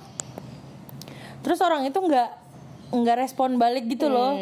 terus 1.40 1.62
orang 1.64 1.88
itu 1.88 1.96
nggak 1.96 2.30
nggak 2.92 3.16
respon 3.16 3.56
balik 3.56 3.88
gitu 3.88 4.12
loh 4.12 4.36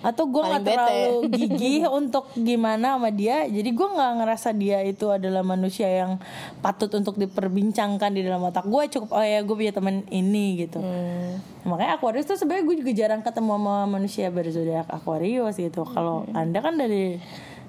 atau 0.00 0.24
gue 0.28 0.42
nggak 0.42 0.62
Paling 0.64 0.76
bete. 0.76 0.88
terlalu 0.88 1.18
gigih 1.32 1.82
untuk 2.00 2.24
gimana 2.36 2.96
sama 2.96 3.10
dia. 3.12 3.44
Jadi 3.44 3.70
gue 3.70 3.88
nggak 3.92 4.12
ngerasa 4.20 4.48
dia 4.56 4.78
itu 4.84 5.06
adalah 5.12 5.44
manusia 5.44 5.86
yang 5.88 6.16
patut 6.64 6.88
untuk 6.96 7.20
diperbincangkan 7.20 8.10
di 8.12 8.24
dalam 8.24 8.40
otak 8.44 8.64
gue 8.64 8.82
cukup 8.88 9.12
oh 9.12 9.24
ya 9.24 9.44
gue 9.44 9.56
punya 9.56 9.72
teman 9.72 10.02
ini 10.08 10.64
gitu. 10.66 10.80
Nah, 10.80 11.36
makanya 11.68 12.00
Aquarius 12.00 12.26
tuh 12.28 12.40
sebenarnya 12.40 12.64
gue 12.64 12.76
juga 12.80 12.92
jarang 12.96 13.20
ketemu 13.20 13.52
sama 13.60 13.76
manusia 13.84 14.26
berzodiak 14.32 14.88
Aquarius 14.88 15.60
gitu. 15.60 15.84
Kalau 15.84 16.24
anda 16.32 16.58
kan 16.64 16.80
dari 16.80 17.20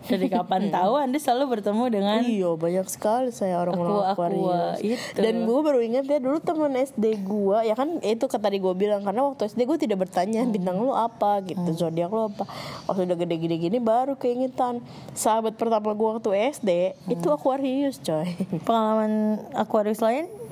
dari 0.07 0.27
kapan 0.27 0.69
tahu 0.75 0.93
anda 0.97 1.17
selalu 1.17 1.59
bertemu 1.59 1.83
dengan 1.89 2.19
Iya 2.21 2.49
banyak 2.57 2.87
sekali 2.89 3.29
saya 3.29 3.61
orang-orang 3.61 3.93
Aqua, 4.01 4.11
Aquarius. 4.13 4.77
Aqua, 4.77 4.85
itu. 4.85 5.19
Dan 5.19 5.35
gue 5.45 5.59
baru 5.61 5.79
ingat 5.81 6.05
ya 6.05 6.17
dulu 6.17 6.37
teman 6.41 6.73
SD 6.73 7.05
gue 7.21 7.57
Ya 7.65 7.73
kan 7.77 8.01
itu 8.01 8.25
kata 8.25 8.49
tadi 8.49 8.57
gue 8.57 8.73
bilang 8.73 9.05
Karena 9.05 9.21
waktu 9.27 9.47
SD 9.47 9.59
gue 9.63 9.77
tidak 9.77 10.07
bertanya 10.07 10.41
bintang 10.47 10.81
lu 10.81 10.91
apa? 10.91 11.43
gitu 11.45 11.69
Zodiak 11.75 12.09
lu 12.09 12.31
apa? 12.33 12.43
Waktu 12.89 13.05
udah 13.05 13.17
gede-gede 13.17 13.55
gini 13.57 13.77
baru 13.77 14.17
keingetan 14.17 14.81
Sahabat 15.13 15.55
pertama 15.55 15.93
gue 15.93 16.07
waktu 16.17 16.29
SD 16.57 16.69
Itu 17.07 17.29
Aquarius 17.29 18.01
coy. 18.01 18.27
Pengalaman 18.67 19.41
Aquarius 19.53 20.01
lain? 20.01 20.25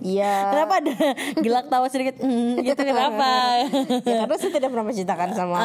Iya. 0.00 0.32
Kenapa 0.48 0.80
ada 0.80 0.94
gelak 1.38 1.66
tawa 1.68 1.86
sedikit 1.92 2.16
"Hmm," 2.24 2.56
gitu 2.60 2.80
kenapa? 2.80 3.68
Ya 4.02 4.24
karena 4.24 4.36
saya 4.40 4.52
tidak 4.52 4.68
pernah 4.72 4.86
menceritakan 4.88 5.28
sama 5.36 5.58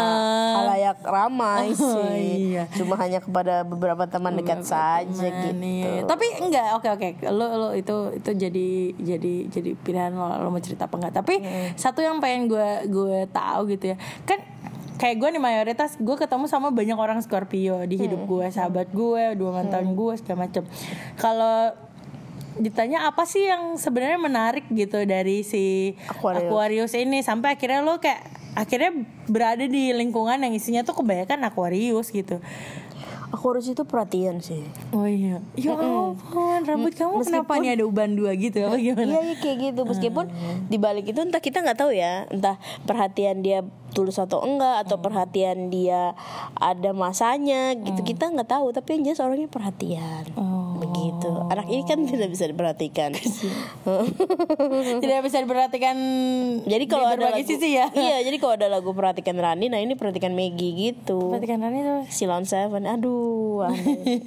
halayak 0.60 1.00
ramai 1.04 1.72
sih 1.72 2.47
iya. 2.48 2.64
Cuma 2.72 2.96
hanya 2.96 3.20
kepada 3.20 3.68
beberapa 3.68 4.08
teman 4.08 4.40
dekat 4.40 4.64
saja 4.64 5.08
Nah, 5.08 5.28
gitu 5.28 5.48
nih. 5.60 6.08
Tapi 6.08 6.26
enggak, 6.40 6.80
oke 6.80 6.88
oke. 6.96 7.08
Lo 7.32 7.48
lo 7.60 7.70
itu 7.76 8.16
itu 8.16 8.30
jadi 8.32 8.70
jadi 8.96 9.34
jadi 9.52 9.72
pilihan 9.76 10.16
lo, 10.16 10.40
lo 10.40 10.48
mau 10.48 10.64
cerita 10.64 10.88
apa 10.88 10.96
enggak. 10.96 11.14
Tapi 11.20 11.36
satu 11.76 12.00
yang 12.00 12.24
pengen 12.24 12.48
gue 12.48 12.70
gue 12.88 13.28
tahu 13.30 13.68
gitu 13.76 13.92
ya. 13.94 13.98
Kan 14.24 14.40
kayak 14.98 15.16
gue 15.22 15.30
nih 15.38 15.42
mayoritas 15.42 15.94
gue 16.00 16.16
ketemu 16.18 16.50
sama 16.50 16.74
banyak 16.74 16.98
orang 16.98 17.22
Scorpio 17.22 17.86
di 17.86 18.02
hidup 18.02 18.26
gue, 18.26 18.46
sahabat 18.50 18.90
gue, 18.90 19.38
dua 19.38 19.52
mantan 19.62 19.94
gue 19.94 20.14
segala 20.18 20.50
macem. 20.50 20.66
Kalau 21.20 21.88
ditanya 22.58 23.06
apa 23.06 23.24
sih 23.30 23.46
yang 23.46 23.78
sebenarnya 23.78 24.18
menarik 24.18 24.66
gitu 24.74 25.06
dari 25.06 25.46
si 25.46 25.94
Aquarius. 26.10 26.50
Aquarius 26.50 26.94
ini 26.98 27.22
sampai 27.22 27.54
akhirnya 27.54 27.86
lo 27.86 28.02
kayak 28.02 28.37
akhirnya 28.58 29.06
berada 29.30 29.70
di 29.70 29.94
lingkungan 29.94 30.42
yang 30.42 30.54
isinya 30.58 30.82
tuh 30.82 30.98
kebanyakan 30.98 31.46
Aquarius 31.46 32.10
gitu. 32.10 32.42
Aquarius 33.38 33.70
itu 33.70 33.86
perhatian 33.86 34.42
sih. 34.42 34.66
Oh 34.90 35.06
iya. 35.06 35.38
Ya 35.54 35.78
ampun, 35.78 36.66
rambut 36.66 36.98
kamu 36.98 37.22
kenapa 37.22 37.62
nih 37.62 37.78
ada 37.78 37.84
uban 37.86 38.18
dua 38.18 38.34
gitu 38.34 38.66
apa 38.66 38.82
gimana? 38.82 39.06
Iya, 39.06 39.20
iya 39.22 39.36
kayak 39.38 39.58
gitu. 39.62 39.82
Meskipun 39.86 40.26
di 40.66 40.78
balik 40.82 41.06
itu 41.06 41.22
entah 41.22 41.38
kita 41.38 41.62
nggak 41.62 41.78
tahu 41.78 41.94
ya, 41.94 42.26
entah 42.34 42.58
perhatian 42.90 43.46
dia 43.46 43.62
tulus 43.94 44.18
atau 44.18 44.42
enggak 44.42 44.90
atau 44.90 45.00
perhatian 45.00 45.70
dia 45.70 46.18
ada 46.58 46.92
masanya 46.98 47.78
gitu 47.78 48.02
kita 48.02 48.34
nggak 48.34 48.50
tahu. 48.50 48.74
Tapi 48.74 48.98
yang 48.98 49.14
jelas 49.14 49.22
orangnya 49.22 49.50
perhatian. 49.54 50.34
Begitu. 50.82 51.30
Anak 51.54 51.70
ini 51.70 51.84
kan 51.86 52.00
tidak 52.10 52.30
bisa 52.34 52.50
diperhatikan. 52.50 53.14
Tidak 54.98 55.20
bisa 55.24 55.38
diperhatikan 55.42 55.98
jadi 56.66 56.86
kalau 56.86 57.10
di 57.10 57.14
ada 57.18 57.34
lagu, 57.34 57.46
sisi 57.46 57.78
ya. 57.78 57.88
Iya, 58.08 58.24
jadi 58.24 58.38
kalau 58.38 58.54
ada 58.56 58.68
lagu 58.70 58.92
perhatikan 58.94 59.36
Rani, 59.38 59.68
nah 59.70 59.80
ini 59.82 59.98
perhatikan 59.98 60.34
Maggie 60.34 60.74
gitu. 60.74 61.34
Perhatikan 61.34 61.62
Rani 61.62 61.80
tuh. 61.84 62.02
Silon 62.12 62.46
Seven, 62.46 62.86
aduh. 62.86 63.27
aneh. 63.68 64.20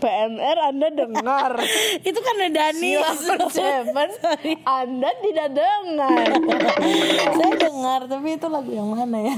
PMR 0.00 0.58
Anda 0.72 0.88
dengar. 0.92 1.52
Itu 2.08 2.18
kan 2.20 2.34
ada 2.40 2.48
Dani. 2.52 2.90
Seven, 3.52 4.08
Anda 4.80 5.10
tidak 5.20 5.48
dengar. 5.56 6.26
Saya 7.36 7.52
dengar 7.56 8.00
tapi 8.08 8.28
itu 8.36 8.46
lagu 8.48 8.70
yang 8.72 8.88
mana 8.92 9.18
ya? 9.20 9.34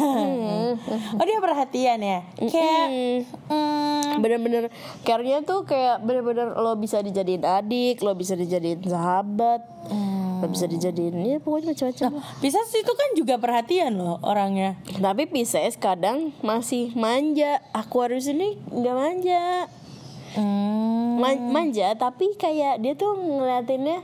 Oh 1.19 1.25
dia 1.26 1.38
perhatian 1.42 1.99
ya. 2.02 2.21
Kayak 2.38 2.87
mm, 3.50 4.23
Bener-bener 4.23 4.64
care-nya 5.02 5.42
tuh 5.42 5.64
kayak 5.66 6.02
bener-bener 6.04 6.54
lo 6.59 6.78
bisa 6.78 7.00
dijadiin 7.02 7.42
adik, 7.42 8.02
lo 8.02 8.14
bisa 8.14 8.38
dijadiin 8.38 8.83
sahabat, 8.87 9.62
bisa 10.49 10.67
dijadiin 10.67 11.23
ya 11.27 11.39
pokoknya 11.39 11.75
macam-macam. 11.75 12.11
lah. 12.19 12.27
Pisces 12.41 12.71
itu 12.75 12.93
kan 12.93 13.09
juga 13.15 13.35
perhatian 13.39 13.95
loh 13.99 14.19
orangnya. 14.23 14.79
Tapi 14.99 15.29
Pisces 15.29 15.77
kadang 15.77 16.33
masih 16.41 16.95
manja. 16.97 17.61
Aquarius 17.71 18.31
ini 18.31 18.59
nggak 18.71 18.97
manja. 18.97 19.43
Hmm. 20.33 21.21
Ma- 21.21 21.37
manja 21.37 21.93
tapi 21.93 22.33
kayak 22.41 22.81
dia 22.81 22.97
tuh 22.97 23.13
ngeliatinnya 23.15 24.01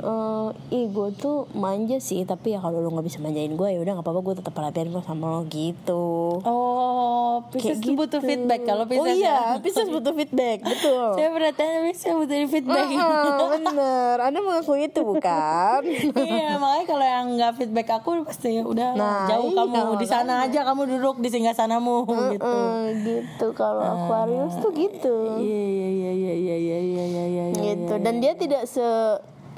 uh, 0.00 0.48
ih 0.72 0.88
gue 0.88 1.08
tuh 1.16 1.46
manja 1.52 2.00
sih 2.00 2.24
tapi 2.24 2.56
ya 2.56 2.58
kalau 2.60 2.80
lo 2.80 2.88
nggak 2.92 3.06
bisa 3.06 3.18
manjain 3.20 3.52
gue 3.54 3.68
ya 3.68 3.78
udah 3.80 3.92
nggak 4.00 4.06
apa-apa 4.06 4.20
gue 4.24 4.34
tetap 4.40 4.52
perhatian 4.56 4.88
gue 4.92 5.02
sama 5.04 5.26
lo 5.30 5.42
gitu. 5.46 6.04
Oh 6.44 7.44
Pisces 7.48 7.80
gitu. 7.80 7.96
butuh 7.96 8.20
feedback 8.20 8.60
kalau 8.68 8.84
oh 8.84 8.90
Pisces 8.90 9.06
oh 9.06 9.16
iya 9.16 9.56
ya? 9.56 9.62
Pisces 9.62 9.88
butuh 9.94 10.12
feedback 10.12 10.58
betul. 10.64 11.08
Saya 11.16 11.28
perhatian 11.32 11.80
pisces 11.88 12.12
butuh 12.12 12.36
feedback. 12.48 12.88
Uh 12.90 13.00
-uh, 13.00 13.48
bener. 13.56 14.16
Anda 14.20 14.38
mengakui 14.40 14.88
itu 14.88 15.00
bukan? 15.00 15.80
Iya 16.20 16.60
makanya 16.60 16.84
kalau 16.86 17.06
yang 17.06 17.26
nggak 17.38 17.52
feedback 17.58 17.88
aku 18.02 18.22
pasti 18.22 18.60
ya 18.60 18.62
udah 18.66 18.92
nah, 18.94 19.26
jauh 19.26 19.50
iya, 19.50 19.62
kamu. 19.64 19.98
Di 19.98 20.06
sana 20.06 20.32
kan. 20.44 20.46
aja 20.50 20.60
kamu 20.68 20.82
duduk 20.96 21.16
di 21.18 21.28
singgah 21.32 21.56
sanamu 21.56 22.04
uh 22.04 22.10
-uh, 22.12 22.28
gitu. 22.34 22.60
gitu. 23.04 23.46
Kalau 23.56 23.82
uh, 23.82 23.94
Aquarius 24.04 24.54
tuh 24.60 24.70
gitu. 24.74 25.16
Iya 25.40 25.62
iya 25.64 25.88
iya 25.88 26.10
iya 26.12 26.32
iya 26.34 26.56
iya 26.56 26.78
iya, 26.78 27.24
iya 27.26 27.44
gitu. 27.54 27.94
Iya, 27.96 28.04
dan 28.04 28.14
iya. 28.18 28.22
dia 28.22 28.32
tidak 28.36 28.62
se 28.68 28.86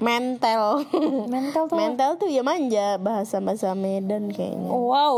mental 0.02 0.82
Mental 1.30 1.64
tuh. 1.64 1.76
mental 1.78 2.11
tuh 2.16 2.26
ya 2.26 2.42
manja 2.42 2.99
bahasa 2.99 3.38
bahasa 3.38 3.71
Medan 3.73 4.28
kayaknya 4.28 4.66
Wow, 4.66 5.16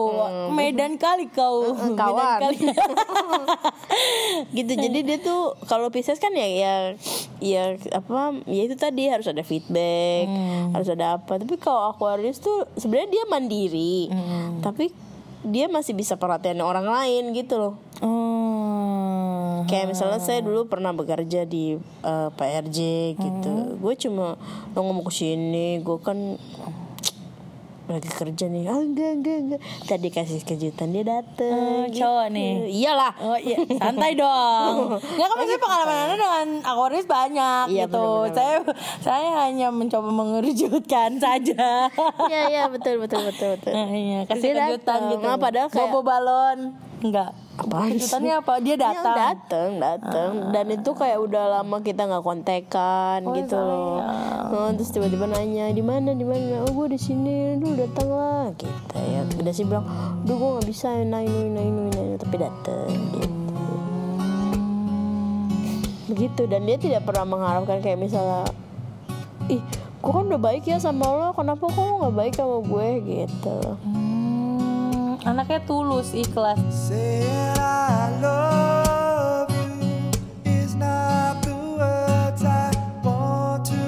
Medan 0.51 0.95
kali 0.95 1.27
kau. 1.27 1.73
Medan 1.73 1.97
kawan. 1.97 2.39
kali. 2.39 2.69
gitu 4.57 4.73
jadi 4.73 4.99
dia 5.01 5.19
tuh 5.19 5.57
kalau 5.65 5.89
Pisces 5.89 6.19
kan 6.19 6.31
ya 6.31 6.45
ya 6.45 6.75
ya 7.39 7.63
apa 7.91 8.37
ya 8.45 8.63
itu 8.63 8.75
tadi 8.75 9.07
harus 9.07 9.25
ada 9.25 9.41
feedback 9.41 10.29
harus 10.71 10.87
ada 10.87 11.17
apa 11.17 11.37
tapi 11.37 11.57
kalau 11.57 11.89
Aquarius 11.89 12.39
tuh 12.39 12.69
sebenarnya 12.75 13.11
dia 13.11 13.25
mandiri 13.27 14.13
tapi 14.61 14.91
dia 15.43 15.67
masih 15.67 15.93
bisa 15.93 16.15
perhatian 16.15 16.61
orang 16.61 16.85
lain 16.85 17.33
gitu 17.33 17.57
loh 17.57 17.75
Oh. 18.01 18.34
Kayak 19.75 19.87
misalnya 19.89 20.19
saya 20.19 20.39
dulu 20.41 20.65
pernah 20.65 20.91
bekerja 20.91 21.43
di 21.45 21.75
eh, 22.01 22.29
PRJ 22.31 22.79
gitu 23.17 23.53
gue 23.77 23.95
cuma 23.99 24.39
lo 24.71 24.81
ngomong 24.81 25.03
ke 25.05 25.13
sini 25.13 25.79
gue 25.79 25.99
kan 25.99 26.39
lagi 27.85 28.09
kerja 28.09 28.49
nih 28.49 28.65
ah 28.65 28.81
enggak 28.81 29.13
enggak 29.13 29.39
enggak 29.39 29.61
tadi 29.85 30.09
kasih 30.09 30.41
kejutan 30.41 30.89
dia 30.89 31.05
dateng 31.05 31.53
Oh, 31.53 31.85
cowok 31.87 32.33
nih. 32.33 32.65
iyalah 32.73 33.13
Oh 33.21 33.37
iya, 33.37 33.61
santai 33.77 34.17
dong. 34.17 34.97
Nggak 35.15 35.27
kan 35.27 35.37
maksudnya 35.37 35.61
pengalaman 35.61 35.93
Anda 35.99 36.17
dengan 36.17 36.47
Aquarius 36.65 37.05
banyak 37.05 37.65
Iya, 37.69 37.85
gitu. 37.85 38.01
benar-benar. 38.01 38.33
Saya 38.33 38.57
saya 39.05 39.29
hanya 39.43 39.69
mencoba 39.69 40.09
mengerujutkan 40.09 41.21
saja. 41.29 41.93
Iya 42.25 42.41
iya 42.49 42.63
betul 42.67 43.05
betul 43.05 43.21
betul 43.23 43.53
betul. 43.53 43.71
Nah, 43.71 43.89
iya, 43.93 44.19
kasih 44.25 44.49
Dia 44.49 44.65
kejutan 44.65 44.81
datang. 44.81 45.01
gitu. 45.13 45.25
Nah, 45.27 45.37
padahal 45.37 45.69
kayak 45.69 45.85
bobo 45.87 46.01
balon. 46.01 46.59
Enggak. 47.05 47.37
Apaan 47.55 47.95
sih? 47.95 48.03
Kejutannya 48.03 48.35
apa? 48.43 48.53
Dia 48.59 48.75
datang. 48.75 49.15
Iya, 49.15 49.23
datang 49.31 49.71
datang 49.79 50.31
dan 50.51 50.67
itu 50.75 50.91
kayak 50.91 51.19
udah 51.23 51.45
lama 51.61 51.77
kita 51.87 52.03
nggak 52.11 52.25
kontekan 52.27 53.21
Oh, 53.23 53.35
gitu 53.39 53.55
loh. 53.55 54.03
Nah, 54.51 54.75
terus 54.75 54.91
tiba-tiba 54.91 55.31
nanya 55.31 55.71
di 55.71 55.83
mana 55.83 56.11
di 56.19 56.27
mana? 56.27 56.67
Oh 56.67 56.73
gue 56.75 56.95
di 56.95 57.01
sini. 57.01 57.55
Lu 57.63 57.79
datang 57.79 58.11
lah 58.11 58.51
gitu 58.59 58.97
ya. 58.99 59.23
Udah 59.39 59.53
sih 59.55 59.63
bilang, 59.63 59.87
duh 60.27 60.35
gue 60.35 60.49
nggak 60.59 60.67
bisa 60.67 60.91
ini 60.99 61.07
nah 61.07 61.23
ini 61.23 61.51
nah 61.55 61.63
ini 61.63 62.17
tapi 62.19 62.37
datang 62.43 62.91
gitu. 63.15 63.31
Begitu 66.11 66.43
dan 66.51 66.63
dia 66.67 66.77
tidak 66.79 67.03
pernah 67.07 67.27
mengharapkan 67.27 67.79
kayak 67.79 67.99
misalnya, 68.03 68.45
ih 69.47 69.63
gue 70.05 70.13
kan 70.13 70.29
udah 70.29 70.43
baik 70.43 70.69
ya 70.69 70.77
sama 70.77 71.09
lo, 71.09 71.33
kenapa 71.33 71.65
kok 71.65 71.81
lo 71.81 71.95
nggak 72.05 72.17
baik 72.19 72.35
sama 72.37 72.59
gue 72.61 72.89
gitu. 73.03 73.57
Anaknya 75.25 75.61
tulus, 75.63 76.13
ikhlas. 76.13 76.61
Saying 76.69 77.25
I 77.57 78.13
love 78.21 79.49
you 79.81 80.13
is 80.45 80.77
not 80.77 81.41
the 81.41 81.57
words 81.73 82.43
I 82.43 82.69
want 83.01 83.65
to 83.67 83.81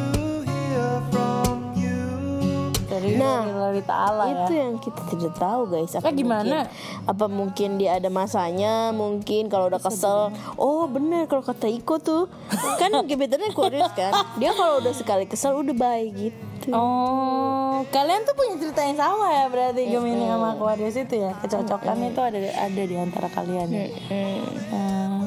hear 0.42 0.88
from 1.06 1.76
you. 1.76 2.72
Dari 2.86 3.20
Nah, 3.20 3.44
dari 3.44 3.82
Ta'ala 3.82 4.24
ya. 4.24 4.32
itu 4.38 4.52
yang 4.54 4.74
kita 4.78 5.00
tidak 5.06 5.36
tahu 5.36 5.60
guys 5.68 5.92
apa 5.92 6.08
Eh, 6.08 6.16
gimana? 6.16 6.64
mungkin, 6.64 7.04
apa 7.04 7.24
mungkin 7.28 7.68
dia 7.76 7.90
ada 7.94 8.08
masanya 8.08 8.88
mungkin 8.90 9.46
kalau 9.46 9.68
udah 9.68 9.78
kesel 9.78 10.20
oh 10.56 10.84
bener 10.86 11.24
kalau 11.26 11.44
kata 11.44 11.68
Iko 11.68 12.00
tuh 12.00 12.32
kan 12.80 12.90
gebetannya 13.04 13.52
Aquarius 13.52 13.92
kan 13.92 14.10
dia 14.40 14.50
kalau 14.50 14.80
udah 14.80 14.90
sekali 14.90 15.24
kesel 15.24 15.52
udah 15.54 15.76
baik 15.76 16.10
gitu 16.16 16.40
Oh, 16.74 17.86
kalian 17.94 18.26
tuh 18.26 18.34
punya 18.34 18.58
cerita 18.58 18.82
yang 18.82 18.98
sama 18.98 19.26
ya 19.30 19.46
berarti 19.46 19.82
Gemini 19.86 20.26
sama 20.26 20.58
Aquarius 20.58 20.96
itu 20.98 21.14
ya. 21.22 21.32
Kecocokan 21.38 21.98
itu 22.02 22.20
ada 22.22 22.38
ada 22.38 22.82
di 22.82 22.96
antara 22.98 23.28
kalian 23.30 23.68
ya. 23.70 23.86
Hmm, 24.10 25.22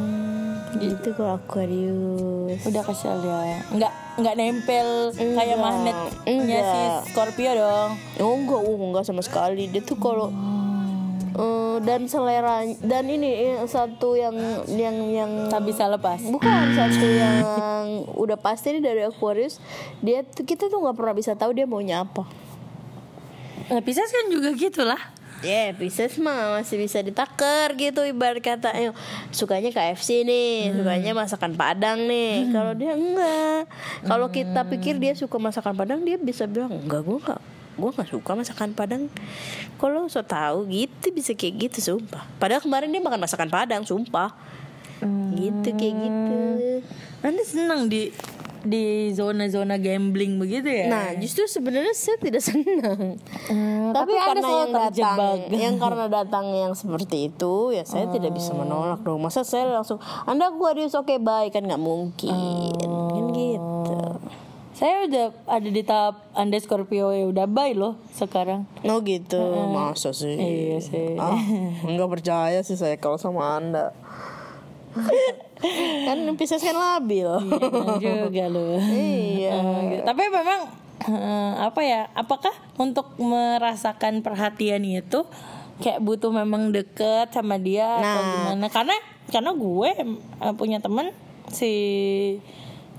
gitu 0.79 1.15
kalau 1.15 1.39
Aquarius 1.39 2.59
udah 2.63 2.83
kesel 2.83 3.23
ya. 3.23 3.59
Enggak 3.71 3.91
enggak 4.19 4.35
nempel 4.35 4.87
kayak 5.15 5.55
Enggak, 5.55 5.59
magnetnya 5.59 6.11
si 6.27 6.31
enggak. 6.35 6.99
Scorpio 7.07 7.51
dong. 7.55 7.91
oh 8.19 8.33
enggak 8.35 8.59
oh 8.59 8.75
enggak 8.91 9.03
sama 9.07 9.21
sekali 9.23 9.71
dia 9.71 9.79
tuh 9.79 9.95
kalau 9.95 10.27
eh, 11.39 11.77
dan 11.87 12.05
selera 12.11 12.67
dan 12.83 13.07
ini 13.07 13.55
yang 13.55 13.67
satu 13.67 14.19
yang 14.19 14.35
yang 14.67 14.97
yang 15.07 15.31
Tak 15.47 15.63
bisa 15.63 15.87
lepas. 15.87 16.19
Bukan 16.27 16.75
satu 16.75 17.07
yang 17.07 17.37
udah 18.19 18.35
pasti 18.35 18.75
nih 18.75 18.83
dari 18.83 19.01
Aquarius 19.07 19.63
dia 20.03 20.27
kita 20.27 20.67
tuh 20.67 20.83
nggak 20.83 20.95
pernah 20.99 21.15
bisa 21.15 21.33
tahu 21.39 21.55
dia 21.55 21.63
maunya 21.63 22.03
apa. 22.03 22.27
Nah, 23.69 23.81
Pisces 23.85 24.09
kan 24.09 24.25
juga 24.33 24.49
gitu 24.57 24.81
lah. 24.81 24.97
Ya, 25.39 25.71
yeah, 25.71 25.77
Pisces 25.77 26.19
mah 26.19 26.59
masih 26.59 26.75
bisa 26.75 26.99
ditaker 26.99 27.71
gitu 27.79 28.03
ibarat 28.03 28.43
kata 28.43 28.75
ayo 28.75 28.91
sukanya 29.31 29.71
KFC 29.71 30.27
nih, 30.27 30.75
sukanya 30.75 31.15
masakan 31.15 31.55
Padang 31.55 32.11
nih. 32.11 32.51
Kalau 32.51 32.75
dia 32.75 32.91
enggak. 32.91 33.71
Kalau 34.03 34.27
kita 34.35 34.67
pikir 34.67 34.99
dia 34.99 35.15
suka 35.15 35.39
masakan 35.39 35.79
Padang, 35.79 36.03
dia 36.03 36.19
bisa 36.19 36.43
bilang 36.43 36.75
enggak 36.75 37.07
gua 37.07 37.17
enggak 37.23 37.41
gue 37.79 37.91
gak 37.95 38.09
suka 38.11 38.31
masakan 38.35 38.75
Padang 38.75 39.07
kalau 39.79 40.05
so 40.11 40.21
tahu 40.21 40.67
gitu 40.67 41.15
bisa 41.15 41.33
kayak 41.33 41.71
gitu 41.71 41.95
sumpah 41.95 42.27
padahal 42.37 42.59
kemarin 42.61 42.91
dia 42.91 43.01
makan 43.01 43.23
masakan 43.23 43.49
Padang 43.49 43.87
sumpah 43.87 44.35
gitu 45.35 45.69
kayak 45.79 45.95
gitu 45.95 46.39
Anda 47.23 47.43
senang 47.47 47.87
di 47.87 48.11
di 48.63 49.15
zona-zona 49.15 49.79
gambling 49.79 50.35
begitu 50.35 50.67
ya? 50.67 50.85
Nah, 50.91 51.07
justru 51.15 51.47
sebenarnya 51.47 51.95
saya 51.95 52.19
tidak 52.19 52.43
senang. 52.43 53.15
Hmm, 53.47 53.95
tapi, 53.95 54.11
tapi 54.11 54.13
karena 54.19 54.47
yang 54.47 54.71
datang, 54.71 54.83
terjebak. 54.91 55.37
yang 55.55 55.75
karena 55.79 56.05
datang 56.11 56.45
yang 56.51 56.73
seperti 56.75 57.31
itu, 57.31 57.71
ya 57.71 57.83
saya 57.87 58.11
tidak 58.11 58.35
bisa 58.35 58.51
menolak 58.51 58.99
dong. 59.03 59.23
Masa 59.23 59.47
saya 59.47 59.71
langsung, 59.71 60.03
Anda 60.27 60.51
Aquarius 60.51 60.95
oke 60.95 61.15
baik 61.23 61.55
kan 61.55 61.63
nggak 61.63 61.79
mungkin, 61.79 62.35
kan 62.75 63.25
gitu. 63.31 63.68
Saya 64.79 65.03
udah 65.03 65.25
ada 65.43 65.67
di 65.67 65.83
tahap 65.83 66.23
Anda 66.31 66.55
Scorpio 66.55 67.11
ya 67.11 67.27
udah 67.27 67.45
bye 67.45 67.75
loh 67.75 67.99
sekarang. 68.15 68.63
Oh 68.87 69.03
gitu, 69.03 69.35
masa 69.67 70.15
sih? 70.15 70.31
Iya 70.31 70.79
sih. 70.79 71.19
Ah, 71.19 71.35
nggak 71.83 72.07
percaya 72.09 72.63
sih 72.63 72.79
saya 72.79 72.95
kalau 72.95 73.19
sama 73.19 73.59
Anda. 73.59 73.91
kan 76.07 76.17
Pisces 76.39 76.63
kan 76.63 76.71
labil. 76.73 77.27
juga 77.99 78.45
loh. 78.47 78.79
iya. 78.87 79.51
Eh, 79.51 79.99
Tapi 80.01 80.23
memang 80.31 80.71
eh, 81.03 81.51
apa 81.59 81.81
ya? 81.83 82.07
Apakah 82.15 82.55
untuk 82.79 83.19
merasakan 83.19 84.23
perhatian 84.23 84.79
itu 84.81 85.27
kayak 85.79 85.99
butuh 85.99 86.31
memang 86.31 86.71
deket 86.71 87.35
sama 87.35 87.59
dia 87.59 87.99
atau 87.99 88.21
Nah. 88.23 88.31
gimana 88.55 88.67
karena 88.71 88.95
karena 89.27 89.51
gue 89.51 89.89
eh, 90.39 90.53
punya 90.55 90.79
temen 90.79 91.11
si 91.51 91.71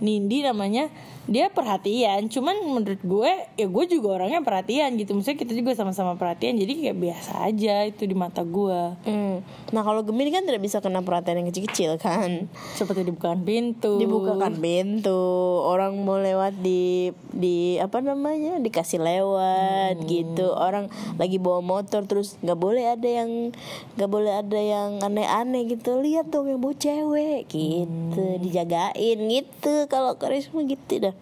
Nindi 0.04 0.44
namanya 0.44 0.92
dia 1.30 1.48
perhatian. 1.48 2.26
Cuman 2.28 2.58
menurut 2.66 3.00
gue 3.00 3.32
ya 3.56 3.66
gue 3.70 3.84
juga 3.88 4.20
orangnya 4.20 4.44
perhatian 4.44 4.98
gitu. 5.00 5.16
Maksudnya 5.16 5.38
kita 5.40 5.52
juga 5.56 5.72
sama-sama 5.72 6.18
perhatian 6.20 6.60
jadi 6.60 6.72
kayak 6.76 6.98
biasa 6.98 7.32
aja 7.46 7.86
itu 7.86 8.04
di 8.04 8.16
mata 8.18 8.44
gue. 8.44 8.82
Hmm. 9.06 9.40
Nah 9.70 9.82
kalau 9.86 10.04
Gemini 10.04 10.34
kan 10.34 10.44
tidak 10.44 10.60
bisa 10.60 10.82
kena 10.84 11.00
perhatian 11.00 11.40
yang 11.40 11.48
kecil-kecil 11.48 11.96
kan? 12.02 12.50
Seperti 12.76 13.06
dibukakan 13.06 13.46
pintu. 13.46 13.96
Dibukakan 13.96 14.58
pintu. 14.58 15.22
Orang 15.64 16.02
mau 16.02 16.18
lewat 16.18 16.58
di 16.60 17.14
di 17.30 17.78
apa 17.78 18.02
namanya? 18.02 18.58
Dikasih 18.58 18.98
lewat 18.98 20.02
gitu. 20.04 20.52
Orang 20.52 20.90
lagi 21.16 21.38
bawa 21.38 21.62
motor 21.62 22.02
Terus 22.10 22.34
nggak 22.42 22.58
boleh 22.58 22.84
ada 22.90 23.06
yang 23.06 23.54
nggak 23.94 24.10
boleh 24.10 24.32
ada 24.34 24.58
yang 24.58 24.98
aneh-aneh 24.98 25.68
gitu. 25.70 26.02
Lihat 26.02 26.32
dong 26.32 26.50
yang 26.50 26.58
bawa 26.58 26.74
cewek 26.74 27.46
gitu. 27.50 28.24
Dijagain 28.42 29.18
gitu 29.30 29.89
Kalau 29.90 30.14
karisma 30.14 30.62
gitu 30.62 31.03
dah. 31.03 31.14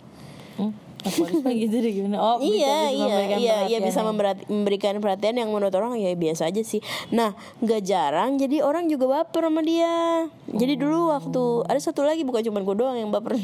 Hmm, 0.59 0.75
Aquarius 0.99 1.41
mah 1.41 1.55
gitu 1.55 1.77
deh 1.79 1.93
gimana? 1.95 2.19
Oh 2.19 2.37
bisa- 2.37 2.51
iya 2.51 2.79
bisa 2.83 2.91
iya 2.91 3.07
iya 3.07 3.15
iya 3.31 3.55
perhatian 3.55 3.81
bisa 3.87 4.01
ya. 4.03 4.05
memberati- 4.05 4.47
memberikan 4.51 4.95
perhatian 4.99 5.35
yang 5.39 5.49
menurut 5.49 5.71
orang 5.71 5.95
ya 5.95 6.11
biasa 6.13 6.51
aja 6.51 6.59
sih. 6.61 6.83
Nah 7.09 7.33
nggak 7.63 7.81
jarang 7.81 8.35
jadi 8.35 8.61
orang 8.61 8.91
juga 8.91 9.07
baper 9.07 9.47
sama 9.47 9.63
dia. 9.63 10.27
Jadi 10.51 10.75
dulu 10.75 11.15
waktu 11.15 11.43
ada 11.65 11.79
satu 11.79 12.03
lagi 12.03 12.27
bukan 12.27 12.43
cuma 12.43 12.59
gue 12.61 12.75
doang 12.75 12.99
yang 12.99 13.09
baper 13.09 13.39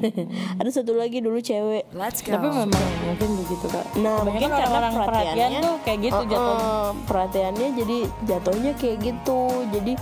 ada 0.60 0.66
satu 0.68 0.92
lagi 0.92 1.22
dulu 1.22 1.38
cewek. 1.38 1.86
Tapi 2.34 2.46
memang 2.50 2.68
mungkin 3.06 3.28
begitu 3.38 3.66
kak. 3.70 3.86
Nah 3.96 4.18
Kebanyakan 4.18 4.26
mungkin 4.26 4.50
karena 4.50 4.66
perhatian 4.66 5.06
perhatiannya 5.06 5.60
tuh 5.62 5.76
kayak 5.80 5.98
gitu 6.02 6.18
Uh-uh, 6.18 6.26
jatuhnya. 6.26 6.66
Perhatiannya 7.06 7.68
jadi 7.78 7.98
jatuhnya 8.26 8.72
kayak 8.74 8.96
gitu. 8.98 9.40
Jadi 9.70 9.92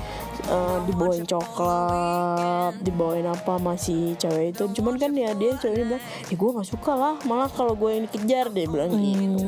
uh, 0.46 0.78
dibawain 0.84 1.24
coklat 1.24 2.74
Dibawain 2.80 3.26
apa 3.26 3.56
masih 3.56 4.14
cewek 4.16 4.52
itu 4.52 4.64
Cuman 4.76 4.96
kan 4.96 5.12
ya 5.12 5.32
dia 5.32 5.54
ceweknya 5.56 5.96
bilang 5.96 6.04
Ya 6.26 6.34
gue 6.34 6.50
gak 6.52 6.68
suka 6.68 6.92
lah 6.92 7.14
Malah 7.22 7.48
kalau 7.48 7.74
gue 7.74 7.90
yang 7.92 8.04
dikejar 8.06 8.48
Dia 8.48 8.66
bilang 8.66 8.90
gitu 8.92 9.44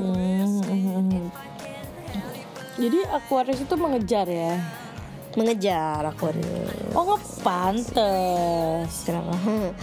Hmm. 0.75 1.29
Jadi 2.75 3.07
Aquarius 3.07 3.63
itu 3.63 3.75
mengejar 3.75 4.27
ya. 4.27 4.59
Mengejar 5.35 6.03
Aquarius 6.05 6.75
Oh 6.91 7.07
ngepantes. 7.07 8.91
Kenapa? 9.03 9.35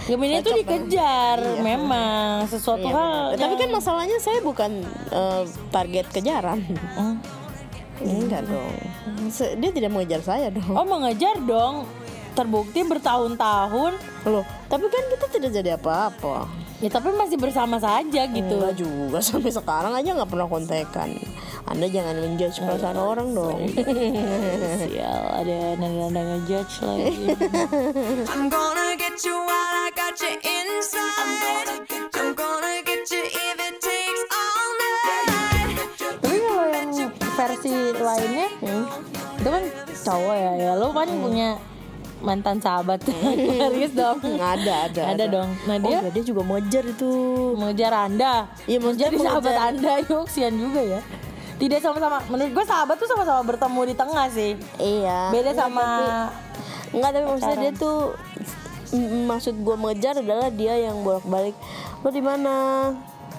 Gemini 0.04 0.40
itu 0.40 0.52
dikejar 0.52 1.60
memang 1.60 2.44
sesuatu 2.46 2.84
Iya, 2.84 2.92
hal. 2.92 3.24
Tapi 3.36 3.54
kan 3.56 3.68
masalahnya 3.68 4.16
saya 4.16 4.40
bukan 4.40 4.84
uh, 5.08 5.44
target 5.68 6.08
kejaran 6.08 6.60
Hmm. 6.92 7.16
Enggak 8.02 8.42
dong 8.46 8.76
Dia 9.32 9.70
tidak 9.70 9.90
mengejar 9.94 10.20
saya 10.22 10.46
dong 10.50 10.74
Oh 10.74 10.86
mengejar 10.86 11.36
dong. 11.42 11.86
Terbukti 12.32 12.80
bertahun-tahun. 12.80 13.92
Loh, 14.24 14.40
tapi 14.64 14.88
kan 14.88 15.04
kita 15.12 15.26
tidak 15.36 15.50
jadi 15.52 15.76
apa-apa 15.76 16.48
Ya 16.82 16.90
tapi 16.90 17.14
masih 17.14 17.38
bersama 17.38 17.78
saja 17.78 18.26
gitu. 18.26 18.58
Enggak 18.58 18.74
juga 18.74 19.22
sampai 19.22 19.54
sekarang 19.54 19.94
aja 19.94 20.18
nggak 20.18 20.26
pernah 20.26 20.50
kontekan. 20.50 21.14
Anda 21.62 21.86
jangan 21.86 22.18
menjudge 22.18 22.58
perasaan 22.58 22.98
orang 22.98 23.30
dong. 23.38 23.70
Sial 24.82 25.22
ada 25.30 25.78
nada-nada 25.78 26.42
ngejudge 26.42 26.82
lagi. 26.82 27.38
I'm 28.26 28.50
gonna 28.50 28.98
get 28.98 29.14
you 29.22 29.38
while 29.46 29.74
I 29.78 29.94
got 29.94 30.18
you 30.18 30.34
inside. 30.42 31.86
I'm 32.18 32.34
gonna 32.34 32.82
get 32.82 33.06
you 33.14 33.30
if 33.30 33.61
cowok 40.02 40.34
ya. 40.34 40.52
Ya 40.60 40.72
lo 40.74 40.90
kan 40.90 41.08
punya 41.08 41.48
mantan 42.18 42.56
sahabat 42.56 43.02
Aquarius 43.08 43.92
dong. 43.92 44.18
Nggak 44.36 44.50
ada, 44.56 44.74
ada, 44.86 45.02
Ada 45.08 45.24
dong. 45.28 45.48
Nah, 45.64 45.74
Oh, 45.74 45.84
dia- 45.84 46.00
iya, 46.00 46.10
dia 46.10 46.24
juga 46.24 46.42
mengejar 46.42 46.84
itu. 46.84 47.10
mengejar 47.54 47.92
anda 48.00 48.46
Iya, 48.64 48.78
maksudnya 48.78 49.08
menjadi 49.08 49.16
sahabat 49.24 49.42
mengejar. 49.48 49.68
anda 49.68 49.92
yuk 50.04 50.26
sian 50.26 50.54
juga 50.54 50.80
ya 50.80 51.00
tidak 51.52 51.78
sama-sama 51.78 52.18
menurut 52.26 52.50
gue 52.52 52.64
sahabat 52.64 52.96
tuh 52.96 53.06
sama-sama 53.06 53.38
bertemu 53.44 53.80
di 53.84 53.94
tengah 53.94 54.26
sih 54.28 54.58
Iya. 54.76 55.30
beda 55.30 55.40
Enggak, 55.48 55.54
sama 55.56 55.78
tapi- 55.78 56.34
Enggak 56.92 57.10
tapi 57.12 57.24
maksudnya 57.24 57.56
dia 57.60 57.72
tuh 57.72 57.98
maksud 59.24 59.54
gue 59.56 59.76
mengejar 59.76 60.14
adalah 60.16 60.48
dia 60.50 60.74
yang 60.76 61.00
bolak-balik. 61.00 61.54
Lo 62.02 62.08
di 62.08 62.20
mana? 62.20 62.54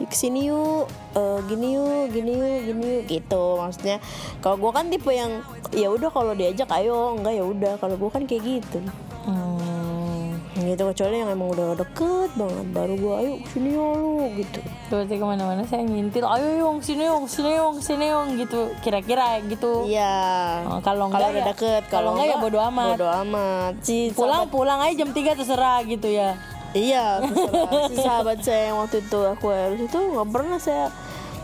Ke 0.02 0.16
sini 0.18 0.50
yuk. 0.50 0.90
Eh, 1.14 1.40
gini 1.46 1.78
yuk 1.78 2.10
gini 2.10 2.32
yuk 2.34 2.60
gini 2.66 2.86
yuk. 2.98 3.04
Gitu 3.06 3.44
maksudnya. 3.58 3.98
Kalau 4.42 4.58
gue 4.58 4.72
kan 4.74 4.90
tipe 4.90 5.12
yang 5.14 5.46
ya 5.70 5.88
udah 5.90 6.10
kalau 6.10 6.34
diajak 6.34 6.70
ayo. 6.74 7.14
Enggak 7.18 7.34
ya 7.38 7.44
udah. 7.46 7.74
Kalau 7.78 7.96
gue 7.98 8.10
kan 8.10 8.24
kayak 8.26 8.44
gitu. 8.44 8.80
Hmm, 9.24 10.36
gitu 10.60 10.84
kecuali 10.92 11.16
yang 11.24 11.32
emang 11.32 11.54
udah 11.54 11.80
deket 11.80 12.30
banget. 12.36 12.68
Baru 12.76 12.94
gue 12.98 13.14
ayo 13.24 13.32
sini 13.54 13.70
yo 13.72 13.86
lu. 13.96 14.14
Gitu. 14.36 14.60
Berarti 14.90 15.14
ke 15.16 15.26
mana-mana 15.26 15.64
saya 15.64 15.86
ngintil 15.86 16.26
ayo 16.28 16.50
yung 16.60 16.78
sini 16.84 17.08
yung 17.08 17.26
sini 17.30 17.56
yung 17.56 17.78
sini 17.80 18.06
yung 18.10 18.28
gitu. 18.36 18.74
Kira-kira 18.82 19.40
gitu. 19.46 19.86
Iya. 19.88 20.16
Oh, 20.68 20.80
kalau 20.82 21.08
kalau 21.08 21.14
enggak 21.14 21.30
udah 21.30 21.44
ya- 21.44 21.50
deket 21.54 21.84
kalau 21.88 22.10
enggak 22.18 22.28
ya 22.34 22.38
bodo 22.42 22.60
amat. 22.60 22.90
bodo 22.98 23.08
amat. 23.24 23.74
Pulang 24.18 24.44
pulang 24.50 24.80
aja 24.84 24.94
jam 24.98 25.10
3 25.14 25.40
terserah 25.40 25.80
gitu 25.86 26.10
ya 26.10 26.36
iya 26.74 27.22
si 27.90 27.96
sahabat 27.98 28.42
saya 28.42 28.74
yang 28.74 28.78
waktu 28.82 29.02
itu 29.02 29.20
aku 29.24 29.46
harus 29.50 29.80
itu 29.80 29.98
nggak 29.98 30.30
pernah 30.30 30.58
saya 30.58 30.90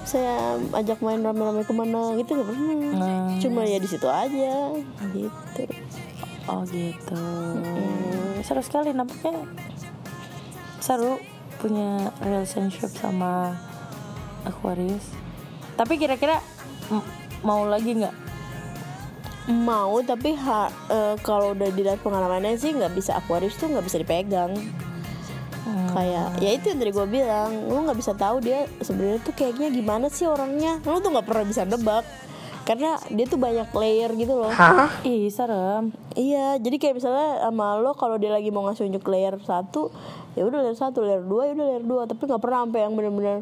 saya 0.04 0.58
ajak 0.74 1.06
main 1.06 1.22
rame-rame 1.22 1.62
ke 1.62 1.74
mana 1.74 2.18
gitu 2.18 2.34
nggak 2.34 2.48
pernah. 2.50 2.74
Hmm. 2.98 3.38
cuma 3.38 3.62
ya 3.62 3.78
di 3.78 3.86
situ 3.86 4.10
aja 4.10 4.74
gitu. 5.14 5.64
Oh 6.50 6.66
gitu. 6.66 7.22
Seru 8.42 8.62
sekali 8.66 8.90
nampaknya 8.90 9.46
seru 10.82 11.22
punya 11.62 12.10
relationship 12.26 12.90
sama 12.90 13.54
Aquarius. 14.50 15.14
Tapi 15.78 16.02
kira-kira 16.02 16.42
mau 17.46 17.70
lagi 17.70 17.94
nggak? 17.94 18.16
Mau 19.50 20.02
tapi 20.02 20.34
ha- 20.34 20.74
eh, 20.90 21.16
kalau 21.22 21.54
udah 21.54 21.70
dilihat 21.70 22.02
pengalamannya 22.02 22.58
sih 22.58 22.74
nggak 22.74 22.98
bisa 22.98 23.14
Aquarius 23.14 23.62
tuh 23.62 23.70
nggak 23.70 23.86
bisa 23.86 24.02
dipegang 24.02 24.58
kayak 25.94 26.28
ya 26.42 26.50
itu 26.54 26.66
yang 26.70 26.80
tadi 26.80 26.92
gue 26.94 27.08
bilang 27.10 27.50
lu 27.68 27.86
nggak 27.86 28.00
bisa 28.00 28.14
tahu 28.14 28.42
dia 28.44 28.70
sebenarnya 28.82 29.20
tuh 29.24 29.34
kayaknya 29.34 29.68
gimana 29.74 30.06
sih 30.08 30.26
orangnya. 30.26 30.78
Lu 30.84 31.02
tuh 31.02 31.10
nggak 31.14 31.28
pernah 31.28 31.46
bisa 31.46 31.66
nebak. 31.66 32.06
Karena 32.68 33.02
dia 33.10 33.26
tuh 33.26 33.42
banyak 33.42 33.74
layer 33.74 34.14
gitu 34.14 34.34
loh. 34.46 34.54
Ih 35.02 35.26
serem. 35.34 35.90
Iya 36.14 36.62
jadi 36.62 36.78
kayak 36.78 36.96
misalnya 37.02 37.42
sama 37.42 37.82
lo 37.82 37.98
kalau 37.98 38.22
dia 38.22 38.30
lagi 38.30 38.54
mau 38.54 38.62
ngasih 38.70 38.86
unjuk 38.86 39.10
layer 39.10 39.42
satu 39.42 39.90
ya 40.38 40.46
udah 40.46 40.62
layer 40.62 40.78
satu 40.78 41.02
layer 41.02 41.26
dua 41.26 41.50
ya 41.50 41.58
udah 41.58 41.66
layer 41.66 41.86
dua. 41.86 42.02
Tapi 42.06 42.22
nggak 42.30 42.42
pernah 42.42 42.70
sampai 42.70 42.80
yang 42.86 42.94
bener-bener 42.94 43.38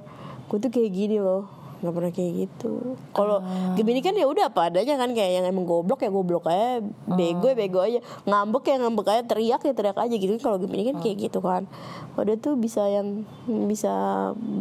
gue 0.47 0.57
tuh 0.63 0.71
kayak 0.71 0.91
gini 0.95 1.19
loh 1.19 1.56
nggak 1.77 1.93
pernah 1.93 2.11
kayak 2.11 2.33
gitu. 2.45 2.97
Kalau 3.13 3.37
Gemini 3.77 4.01
kan 4.01 4.17
ya 4.17 4.25
udah 4.25 4.49
apa 4.49 4.73
adanya 4.73 4.97
kan 4.97 5.13
kayak 5.13 5.31
yang 5.41 5.45
emang 5.45 5.65
goblok 5.69 6.01
ya 6.01 6.09
goblok 6.09 6.49
aja 6.49 6.81
bego 7.05 7.45
ya 7.49 7.55
bego 7.55 7.79
aja 7.85 7.99
ngambek 8.25 8.63
ya 8.65 8.75
ngambek 8.81 9.07
aja 9.13 9.23
teriak 9.29 9.61
ya 9.61 9.73
teriak 9.77 9.97
aja 9.97 10.15
gitu 10.17 10.33
kalau 10.41 10.57
Gemini 10.57 10.89
kan 10.89 10.97
kayak 11.01 11.29
gitu 11.29 11.39
kan. 11.43 11.69
Dia 12.17 12.33
tuh 12.41 12.57
bisa 12.57 12.81
yang 12.89 13.25
bisa 13.45 13.93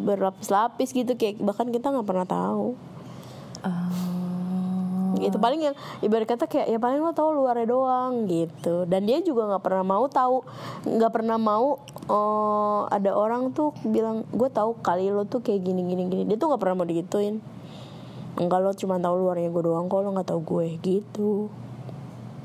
berlapis-lapis 0.04 0.92
gitu 0.92 1.16
kayak 1.16 1.40
bahkan 1.40 1.72
kita 1.72 1.88
nggak 1.88 2.04
pernah 2.04 2.28
tahu 2.28 2.76
gitu. 5.18 5.36
Paling 5.40 5.60
yang 5.72 5.74
ibarat 6.04 6.28
kata 6.28 6.46
kayak 6.46 6.66
ya 6.70 6.78
paling 6.80 7.00
lo 7.02 7.12
tahu 7.16 7.32
luarnya 7.36 7.66
doang 7.68 8.28
gitu. 8.28 8.84
Dan 8.84 9.08
dia 9.08 9.20
juga 9.24 9.48
nggak 9.50 9.62
pernah 9.64 9.84
mau 9.84 10.04
tahu 10.08 10.44
nggak 10.86 11.12
pernah 11.12 11.36
mau 11.40 11.80
oh, 12.06 12.86
ada 12.88 13.12
orang 13.16 13.52
tuh 13.56 13.72
bilang 13.86 14.28
gue 14.30 14.48
tahu 14.52 14.78
kali 14.80 15.10
lo 15.10 15.24
tuh 15.24 15.40
kayak 15.42 15.64
gini 15.64 15.82
gini 15.84 16.02
gini. 16.06 16.22
Dia 16.28 16.36
tuh 16.36 16.52
nggak 16.52 16.60
pernah 16.62 16.76
mau 16.82 16.86
digituin. 16.88 17.40
Enggak 18.36 18.60
lo 18.60 18.72
cuma 18.76 19.00
tahu 19.00 19.16
luarnya 19.24 19.48
gue 19.48 19.62
doang 19.64 19.88
kok 19.88 20.04
lo 20.04 20.12
nggak 20.12 20.28
tahu 20.28 20.40
gue 20.44 20.66
gitu. 20.84 21.48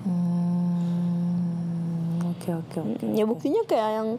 Hmm, 0.02 1.14
oke 2.34 2.50
oke 2.66 2.78
oke 2.82 3.06
ya 3.14 3.22
buktinya 3.30 3.62
kayak 3.70 4.02
yang 4.02 4.18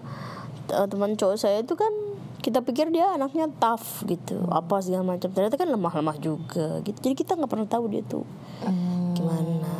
eh, 0.70 0.86
teman 0.86 1.18
cowok 1.18 1.34
saya 1.34 1.58
itu 1.58 1.74
kan 1.74 1.90
kita 2.42 2.59
pikir 2.61 2.90
dia 2.90 3.07
anaknya 3.09 3.46
tough 3.55 4.02
gitu 4.05 4.42
apa 4.48 4.78
segala 4.78 5.07
macam. 5.09 5.28
Ternyata 5.28 5.55
kan 5.55 5.68
lemah-lemah 5.68 6.16
juga 6.18 6.83
gitu. 6.83 6.98
Jadi 7.00 7.14
kita 7.16 7.33
nggak 7.33 7.48
pernah 7.48 7.66
tahu 7.66 7.87
dia 7.88 8.02
tuh 8.02 8.26
gimana. 9.12 9.70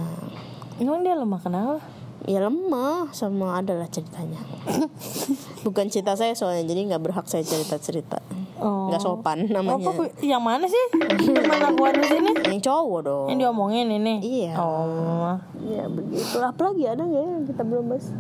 Emang 0.79 1.01
dia 1.01 1.13
lemah 1.13 1.39
kenapa? 1.39 1.83
Ya 2.23 2.39
lemah 2.41 3.11
sama 3.11 3.59
adalah 3.59 3.87
ceritanya. 3.87 4.39
Bukan 5.67 5.87
cerita 5.89 6.15
saya 6.15 6.33
soalnya 6.33 6.63
jadi 6.65 6.87
nggak 6.89 7.03
berhak 7.03 7.27
saya 7.27 7.43
cerita 7.43 7.77
cerita 7.77 8.23
Oh. 8.57 8.87
nggak 8.87 9.03
sopan 9.03 9.43
Oh, 9.43 9.59
namanya. 9.59 9.91
kok- 9.91 10.23
yang 10.23 10.39
mana 10.39 10.63
sih? 10.65 10.79
Teman 11.27 11.67
Aquarius 11.67 12.15
ini 12.15 12.31
yang 12.47 12.63
cowok 12.63 13.01
dong. 13.03 13.27
Yang 13.27 13.39
diomongin 13.43 13.91
ini? 13.91 14.23
Iya. 14.23 14.55
oh. 14.55 15.35
Ya 15.61 15.91
begitu. 15.91 16.39
Apalagi 16.39 16.87
ada 16.87 17.03
nggak 17.03 17.19
ya 17.19 17.31
yang 17.33 17.43
kita 17.43 17.67
belum 17.67 17.91
bahas 17.91 18.15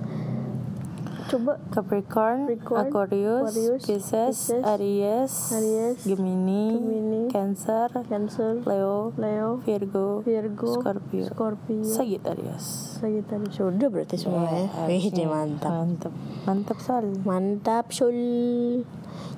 Coba 1.33 1.57
Capricorn, 1.73 2.45
Capricorn, 2.45 2.93
Aquarius, 2.93 3.57
Aquarius, 3.57 3.81
Pisces, 3.89 4.37
Pisces, 4.53 4.65
Aries, 4.69 5.33
Aries, 5.57 5.97
Gemini, 6.05 6.77
Gemini, 6.77 7.21
Cancer, 7.33 7.89
Cancer, 8.05 8.61
Leo, 8.69 9.17
Leo, 9.17 9.57
Virgo, 9.65 10.21
Virgo, 10.21 10.77
Scorpio, 10.77 11.25
Scorpio, 11.33 11.89
Sagittarius. 11.89 13.01
Sagittarius. 13.01 13.57
Sudah 13.57 13.89
berarti 13.89 14.21
semua 14.21 14.45
ya. 14.45 14.69
Wih, 14.85 15.09
dia 15.09 15.25
mantap. 15.25 15.73
Mantap, 15.73 16.13
mantap 16.45 16.79
Sal. 16.85 17.09
Mantap, 17.25 17.89
Sul. 17.97 18.21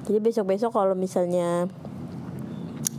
Jadi 0.03 0.19
besok-besok 0.19 0.75
kalau 0.75 0.99
misalnya 0.99 1.71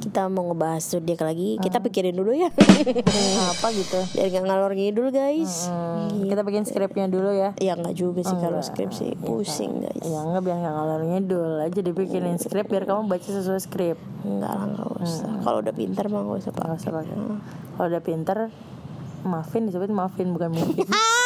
kita 0.06 0.30
mau 0.30 0.46
ngebahas 0.46 0.86
zodiak 0.86 1.18
lagi, 1.20 1.58
kita 1.58 1.82
pikirin 1.82 2.14
dulu 2.14 2.30
ya. 2.30 2.54
Apa 3.52 3.74
gitu? 3.74 3.98
Biar 4.14 4.30
nggak 4.30 4.46
ngalor 4.46 4.72
ngidul, 4.72 5.10
guys. 5.10 5.66
Hmm, 5.66 6.30
kita 6.30 6.46
bikin 6.46 6.62
skripnya 6.62 7.10
dulu 7.10 7.34
ya. 7.34 7.58
Ya 7.58 7.74
nggak 7.74 7.98
juga 7.98 8.22
sih 8.22 8.38
kalau 8.38 8.62
skripsi 8.62 9.18
pusing, 9.18 9.82
guys. 9.82 10.06
Ya 10.06 10.22
enggak 10.22 10.46
biar 10.46 10.58
nggak 10.62 10.76
ngalor 10.78 11.02
ngidul 11.04 11.52
aja 11.60 11.80
dibikinin 11.82 12.38
skrip 12.38 12.70
biar 12.70 12.86
kamu 12.86 13.10
baca 13.10 13.26
sesuai 13.26 13.58
skrip. 13.58 13.98
Enggak 14.22 14.54
lah, 14.54 14.66
nggak 14.70 14.90
usah. 15.02 15.30
Kalau 15.42 15.58
udah 15.66 15.74
pintar 15.74 16.06
mah 16.06 16.22
nggak 16.22 16.38
usah 16.38 16.52
Nggak 16.54 16.62
pakai. 16.62 16.78
usah 16.78 16.92
pakai. 16.94 17.16
Kalau 17.74 17.88
udah 17.90 18.04
pinter, 18.06 18.38
maafin 19.26 19.62
disebut 19.66 19.90
maafin 19.90 20.28
bukan 20.30 20.54
mungkin. 20.54 20.86